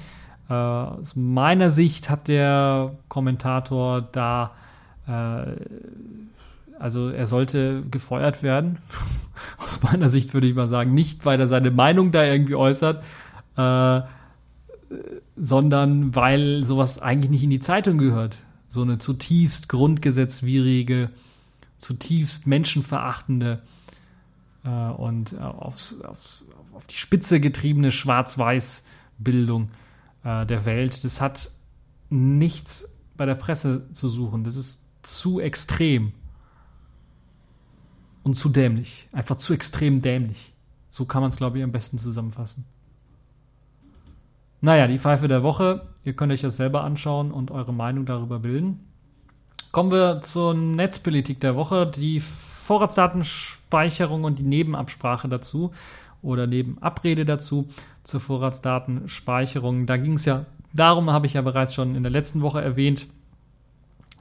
[0.50, 4.52] Aus meiner Sicht hat der Kommentator da,
[6.80, 8.80] also er sollte gefeuert werden.
[9.58, 13.04] aus meiner Sicht würde ich mal sagen, nicht weil er seine Meinung da irgendwie äußert,
[13.56, 14.02] äh,
[15.36, 18.44] sondern weil sowas eigentlich nicht in die Zeitung gehört.
[18.70, 21.10] So eine zutiefst grundgesetzwidrige,
[21.78, 23.62] zutiefst menschenverachtende
[24.64, 29.70] äh, und äh, aufs, aufs, auf die Spitze getriebene Schwarz-Weiß-Bildung
[30.24, 31.04] äh, der Welt.
[31.04, 31.52] Das hat
[32.10, 34.44] nichts bei der Presse zu suchen.
[34.44, 36.14] Das ist zu extrem
[38.28, 39.08] und zu dämlich.
[39.14, 40.52] Einfach zu extrem dämlich.
[40.90, 42.66] So kann man es, glaube ich, am besten zusammenfassen.
[44.60, 45.88] Naja, die Pfeife der Woche.
[46.04, 48.82] Ihr könnt euch das selber anschauen und eure Meinung darüber bilden.
[49.72, 51.88] Kommen wir zur Netzpolitik der Woche.
[51.88, 55.72] Die Vorratsdatenspeicherung und die Nebenabsprache dazu
[56.22, 57.70] oder Nebenabrede dazu
[58.04, 59.86] zur Vorratsdatenspeicherung.
[59.86, 63.08] Da ging es ja darum, habe ich ja bereits schon in der letzten Woche erwähnt,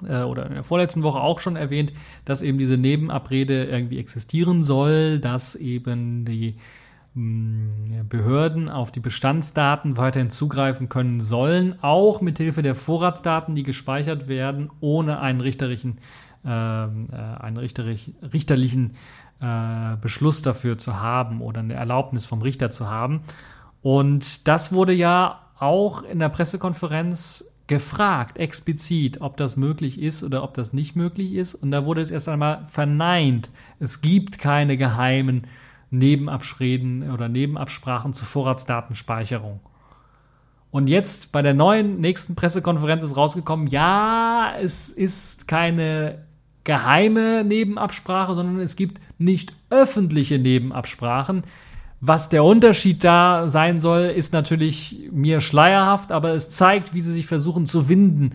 [0.09, 1.93] äh, oder in der vorletzten Woche auch schon erwähnt,
[2.25, 6.57] dass eben diese Nebenabrede irgendwie existieren soll, dass eben die
[7.15, 13.63] mm, Behörden auf die Bestandsdaten weiterhin zugreifen können sollen, auch mit Hilfe der Vorratsdaten, die
[13.63, 15.99] gespeichert werden, ohne einen richterlichen
[16.47, 18.93] ähm, äh, einen richterlich, richterlichen
[19.41, 23.23] äh, Beschluss dafür zu haben oder eine Erlaubnis vom Richter zu haben.
[23.83, 30.43] Und das wurde ja auch in der Pressekonferenz gefragt, explizit, ob das möglich ist oder
[30.43, 31.55] ob das nicht möglich ist.
[31.55, 33.51] Und da wurde es erst einmal verneint.
[33.81, 35.47] Es gibt keine geheimen
[35.91, 39.61] Nebenabschreden oder Nebenabsprachen zur Vorratsdatenspeicherung.
[40.71, 46.27] Und jetzt bei der neuen nächsten Pressekonferenz ist rausgekommen, ja, es ist keine
[46.65, 51.45] geheime Nebenabsprache, sondern es gibt nicht öffentliche Nebenabsprachen.
[52.09, 57.11] Was der Unterschied da sein soll, ist natürlich mir schleierhaft, aber es zeigt, wie sie
[57.11, 58.31] sich versuchen zu winden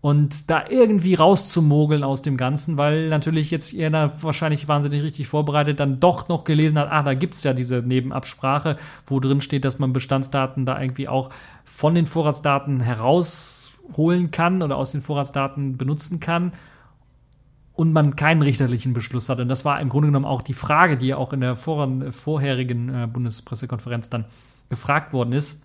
[0.00, 5.80] und da irgendwie rauszumogeln aus dem Ganzen, weil natürlich jetzt da wahrscheinlich wahnsinnig richtig vorbereitet
[5.80, 8.76] dann doch noch gelesen hat, ah, da gibt's ja diese Nebenabsprache,
[9.08, 11.30] wo drin steht, dass man Bestandsdaten da irgendwie auch
[11.64, 16.52] von den Vorratsdaten herausholen kann oder aus den Vorratsdaten benutzen kann
[17.78, 19.38] und man keinen richterlichen Beschluss hat.
[19.38, 21.88] Und das war im Grunde genommen auch die Frage, die ja auch in der vor
[22.10, 24.24] vorherigen äh, Bundespressekonferenz dann
[24.68, 25.60] gefragt worden ist.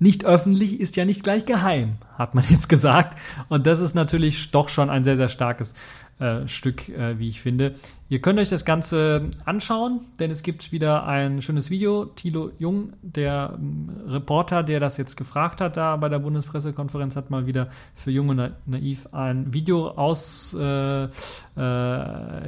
[0.00, 3.16] Nicht öffentlich ist ja nicht gleich geheim, hat man jetzt gesagt.
[3.48, 5.74] Und das ist natürlich doch schon ein sehr, sehr starkes
[6.18, 7.74] äh, Stück, äh, wie ich finde.
[8.08, 12.06] Ihr könnt euch das Ganze anschauen, denn es gibt wieder ein schönes Video.
[12.06, 17.30] Thilo Jung, der ähm, Reporter, der das jetzt gefragt hat, da bei der Bundespressekonferenz, hat
[17.30, 21.08] mal wieder für Jung und Naiv ein Video aus äh, äh,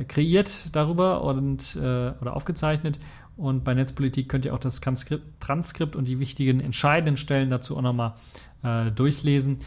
[0.04, 1.78] kreiert darüber und äh,
[2.20, 2.98] oder aufgezeichnet.
[3.36, 7.76] Und bei Netzpolitik könnt ihr auch das Transkript, Transkript und die wichtigen entscheidenden Stellen dazu
[7.76, 8.14] auch nochmal
[8.62, 9.60] äh, durchlesen.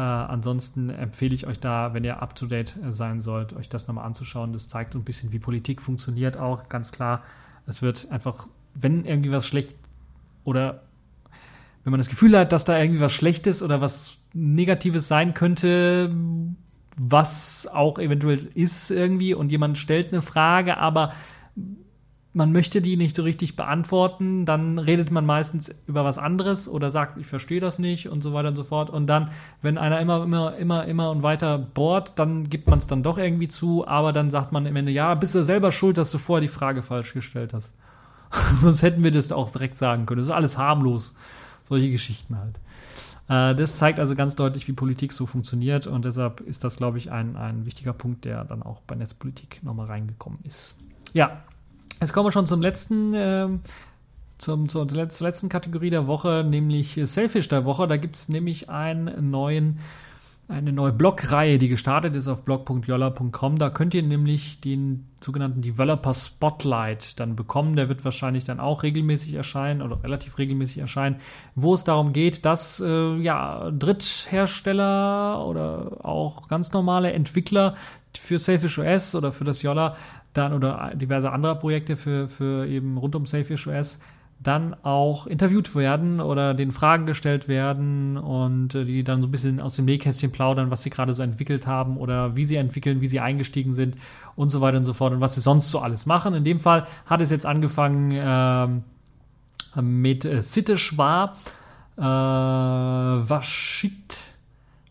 [0.00, 3.68] Äh, ansonsten empfehle ich euch da, wenn ihr up to date äh, sein sollt, euch
[3.68, 4.54] das nochmal anzuschauen.
[4.54, 6.70] Das zeigt ein bisschen, wie Politik funktioniert auch.
[6.70, 7.22] Ganz klar,
[7.66, 9.76] es wird einfach, wenn irgendwie was schlecht
[10.44, 10.84] oder
[11.84, 16.10] wenn man das Gefühl hat, dass da irgendwie was Schlechtes oder was Negatives sein könnte,
[16.96, 21.12] was auch eventuell ist irgendwie und jemand stellt eine Frage, aber
[22.32, 26.90] man möchte die nicht so richtig beantworten, dann redet man meistens über was anderes oder
[26.90, 28.88] sagt, ich verstehe das nicht und so weiter und so fort.
[28.88, 29.30] Und dann,
[29.62, 33.18] wenn einer immer, immer, immer, immer und weiter bohrt, dann gibt man es dann doch
[33.18, 36.18] irgendwie zu, aber dann sagt man am Ende, ja, bist du selber schuld, dass du
[36.18, 37.74] vorher die Frage falsch gestellt hast.
[38.60, 40.18] Sonst hätten wir das auch direkt sagen können.
[40.18, 41.14] Das ist alles harmlos.
[41.64, 42.60] Solche Geschichten halt.
[43.28, 46.98] Äh, das zeigt also ganz deutlich, wie Politik so funktioniert und deshalb ist das, glaube
[46.98, 50.76] ich, ein, ein wichtiger Punkt, der dann auch bei Netzpolitik nochmal reingekommen ist.
[51.12, 51.42] Ja,
[52.00, 53.48] Jetzt kommen wir schon zum letzten, äh,
[54.38, 57.86] zum, zur, zur, letzten Kategorie der Woche, nämlich Selfish der Woche.
[57.86, 59.78] Da gibt es nämlich einen neuen
[60.50, 63.56] eine neue Blogreihe, die gestartet ist auf blog.jolla.com.
[63.56, 67.76] Da könnt ihr nämlich den sogenannten Developer Spotlight dann bekommen.
[67.76, 71.16] Der wird wahrscheinlich dann auch regelmäßig erscheinen oder relativ regelmäßig erscheinen,
[71.54, 77.76] wo es darum geht, dass äh, ja, Dritthersteller oder auch ganz normale Entwickler
[78.18, 79.96] für Selfish OS oder für das Jolla
[80.32, 83.98] dann oder diverse andere Projekte für, für eben rund um Selfish OS
[84.42, 89.30] dann auch interviewt werden oder den Fragen gestellt werden und äh, die dann so ein
[89.30, 93.02] bisschen aus dem Nähkästchen plaudern, was sie gerade so entwickelt haben oder wie sie entwickeln,
[93.02, 93.96] wie sie eingestiegen sind
[94.36, 96.32] und so weiter und so fort und was sie sonst so alles machen.
[96.32, 98.84] In dem Fall hat es jetzt angefangen ähm,
[99.76, 101.36] mit äh, Sitte Schwar,
[101.98, 104.20] äh, Waschit,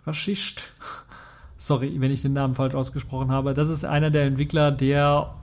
[0.05, 0.61] Waschischt,
[1.59, 3.53] sorry, wenn ich den Namen falsch ausgesprochen habe.
[3.53, 5.35] Das ist einer der Entwickler, der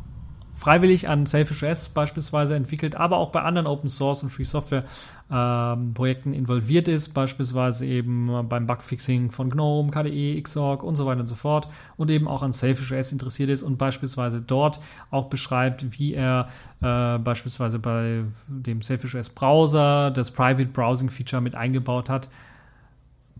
[0.55, 4.85] freiwillig an Selfish OS beispielsweise entwickelt, aber auch bei anderen Open Source und Free Software
[5.31, 11.21] ähm, Projekten involviert ist, beispielsweise eben beim Bugfixing von GNOME, KDE, Xorg und so weiter
[11.21, 11.69] und so fort.
[11.99, 16.49] Und eben auch an Selfish OS interessiert ist und beispielsweise dort auch beschreibt, wie er
[16.81, 22.31] äh, beispielsweise bei dem Selfish OS Browser das Private Browsing Feature mit eingebaut hat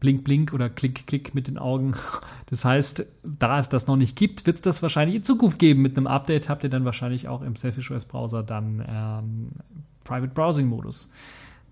[0.07, 1.95] Blink, Blink oder Klick, Klick mit den Augen.
[2.49, 5.83] Das heißt, da es das noch nicht gibt, wird es das wahrscheinlich in Zukunft geben.
[5.83, 9.49] Mit einem Update habt ihr dann wahrscheinlich auch im Selfish OS Browser dann ähm,
[10.05, 11.11] Private Browsing Modus,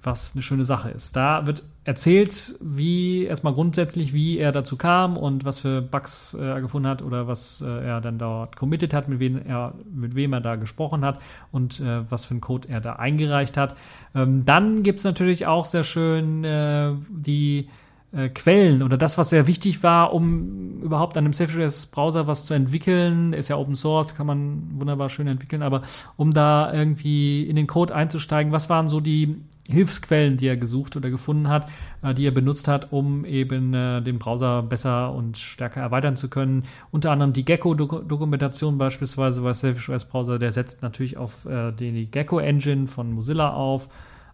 [0.03, 1.14] was eine schöne Sache ist.
[1.14, 6.43] Da wird erzählt, wie erstmal grundsätzlich, wie er dazu kam und was für Bugs äh,
[6.43, 10.16] er gefunden hat oder was äh, er dann dort committed hat, mit wem er, mit
[10.16, 11.20] wem er da gesprochen hat
[11.53, 13.76] und äh, was für einen Code er da eingereicht hat.
[14.12, 17.68] Ähm, dann gibt es natürlich auch sehr schön äh, die
[18.15, 22.55] äh, Quellen oder das, was sehr wichtig war, um überhaupt an einem Self-Browser was zu
[22.55, 25.83] entwickeln, ist ja Open Source, kann man wunderbar schön entwickeln, aber
[26.17, 30.95] um da irgendwie in den Code einzusteigen, was waren so die Hilfsquellen, die er gesucht
[30.97, 31.71] oder gefunden hat,
[32.03, 36.29] äh, die er benutzt hat, um eben äh, den Browser besser und stärker erweitern zu
[36.29, 36.65] können.
[36.91, 42.11] Unter anderem die Gecko-Dokumentation beispielsweise, weil Selfish OS Browser, der setzt natürlich auf äh, die
[42.11, 43.89] Gecko-Engine von Mozilla auf.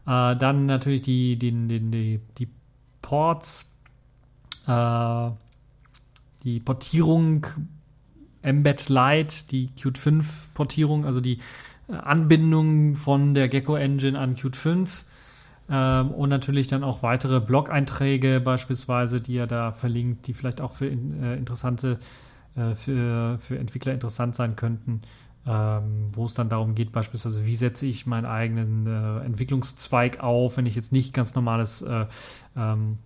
[0.07, 2.49] Äh, dann natürlich die, die, die, die, die
[3.03, 3.70] Ports,
[4.71, 5.31] äh,
[6.45, 7.47] die Portierung
[8.43, 11.39] Embed Lite, die Qt 5 Portierung, also die
[11.89, 15.05] äh, Anbindung von der Gecko Engine an Qt 5
[15.69, 20.73] ähm, und natürlich dann auch weitere Blog-Einträge beispielsweise, die er da verlinkt, die vielleicht auch
[20.73, 21.99] für äh, interessante,
[22.57, 25.03] äh, für, für Entwickler interessant sein könnten,
[25.47, 30.57] ähm, wo es dann darum geht, beispielsweise, wie setze ich meinen eigenen äh, Entwicklungszweig auf,
[30.57, 32.07] wenn ich jetzt nicht ganz normales äh,
[32.57, 32.99] ähm,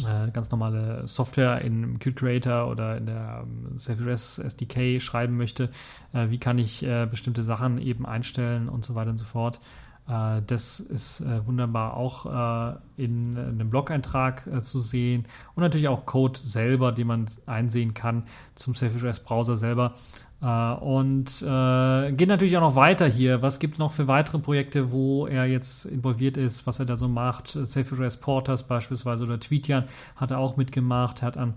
[0.00, 5.70] äh, ganz normale Software in Qt Creator oder in der ähm, Self-Address SDK schreiben möchte,
[6.12, 9.60] äh, wie kann ich äh, bestimmte Sachen eben einstellen und so weiter und so fort.
[10.08, 15.88] Äh, das ist äh, wunderbar auch äh, in, in, einem Blog-Eintrag zu sehen und natürlich
[15.88, 18.24] auch Code selber, den man einsehen kann
[18.54, 19.94] zum Self-Address Browser selber.
[20.44, 23.42] Und geht natürlich auch noch weiter hier.
[23.42, 26.96] Was gibt es noch für weitere Projekte, wo er jetzt involviert ist, was er da
[26.96, 27.46] so macht?
[27.46, 29.84] Safe Address Porters beispielsweise oder Tweetian
[30.16, 31.54] hat er auch mitgemacht, hat an,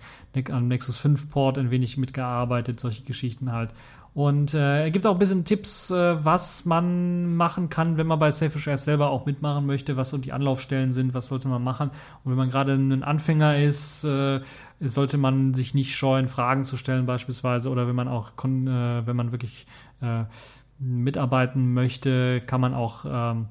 [0.51, 3.71] an Nexus 5 Port ein wenig mitgearbeitet, solche Geschichten halt.
[4.15, 8.17] Und äh, er gibt auch ein bisschen Tipps, äh, was man machen kann, wenn man
[8.17, 11.61] bei Selfish Air selber auch mitmachen möchte, was so die Anlaufstellen sind, was sollte man
[11.61, 11.91] machen.
[12.23, 14.39] Und wenn man gerade ein Anfänger ist, äh,
[14.79, 17.69] sollte man sich nicht scheuen, Fragen zu stellen beispielsweise.
[17.69, 19.67] Oder wenn man auch, äh, wenn man wirklich
[20.01, 20.23] äh,
[20.79, 23.47] mitarbeiten möchte, kann man auch ähm,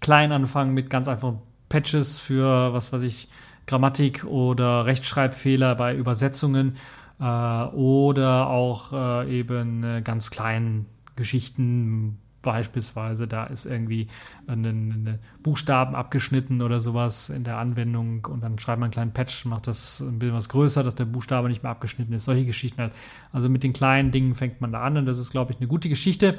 [0.00, 1.38] klein anfangen mit ganz einfachen
[1.68, 3.28] Patches für, was weiß ich,
[3.68, 6.74] Grammatik oder Rechtschreibfehler bei Übersetzungen
[7.20, 10.86] äh, oder auch äh, eben äh, ganz kleinen
[11.16, 14.06] Geschichten, beispielsweise, da ist irgendwie
[14.46, 19.46] eine Buchstaben abgeschnitten oder sowas in der Anwendung und dann schreibt man einen kleinen Patch,
[19.46, 22.24] macht das ein bisschen was größer, dass der Buchstabe nicht mehr abgeschnitten ist.
[22.24, 22.92] Solche Geschichten halt.
[23.32, 25.66] Also mit den kleinen Dingen fängt man da an und das ist, glaube ich, eine
[25.66, 26.38] gute Geschichte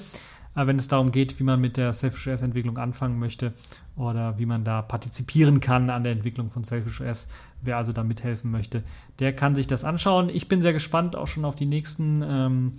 [0.55, 3.53] wenn es darum geht, wie man mit der Selfish OS Entwicklung anfangen möchte
[3.95, 7.27] oder wie man da partizipieren kann an der Entwicklung von Selfish OS.
[7.61, 8.83] Wer also da mithelfen möchte,
[9.19, 10.29] der kann sich das anschauen.
[10.29, 12.71] Ich bin sehr gespannt auch schon auf die nächsten ähm,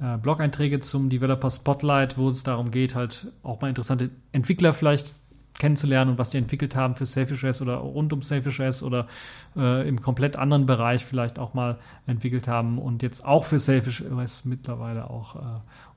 [0.00, 5.14] äh, Blog-Einträge zum Developer Spotlight, wo es darum geht, halt auch mal interessante Entwickler vielleicht
[5.58, 9.06] kennenzulernen und was die entwickelt haben für Selfish OS oder rund um Selfish OS oder
[9.56, 14.02] äh, im komplett anderen Bereich vielleicht auch mal entwickelt haben und jetzt auch für Selfish
[14.02, 15.40] OS mittlerweile auch äh,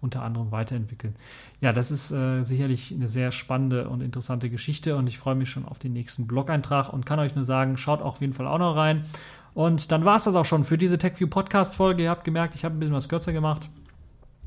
[0.02, 1.16] unter anderem weiterentwickeln.
[1.62, 5.50] Ja, das ist äh, sicherlich eine sehr spannende und interessante Geschichte und ich freue mich
[5.50, 8.60] schon auf den nächsten Blog-Eintrag und kann euch nur sagen, schaut auf jeden Fall auch
[8.60, 9.06] noch rein.
[9.54, 12.04] Und dann war es das auch schon für diese TechView Podcast-Folge.
[12.04, 13.70] Ihr habt gemerkt, ich habe ein bisschen was kürzer gemacht.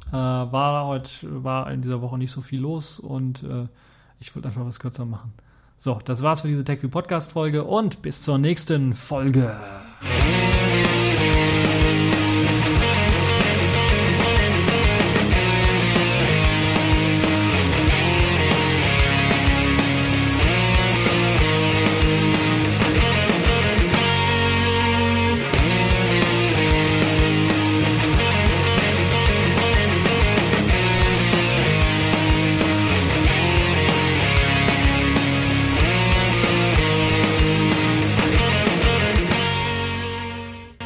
[0.08, 1.08] Äh, war heute,
[1.42, 3.66] war in dieser Woche nicht so viel los und äh,
[4.20, 5.32] ich wollte einfach was kürzer machen.
[5.76, 9.56] So, das war's für diese TechView Podcast Folge und bis zur nächsten Folge.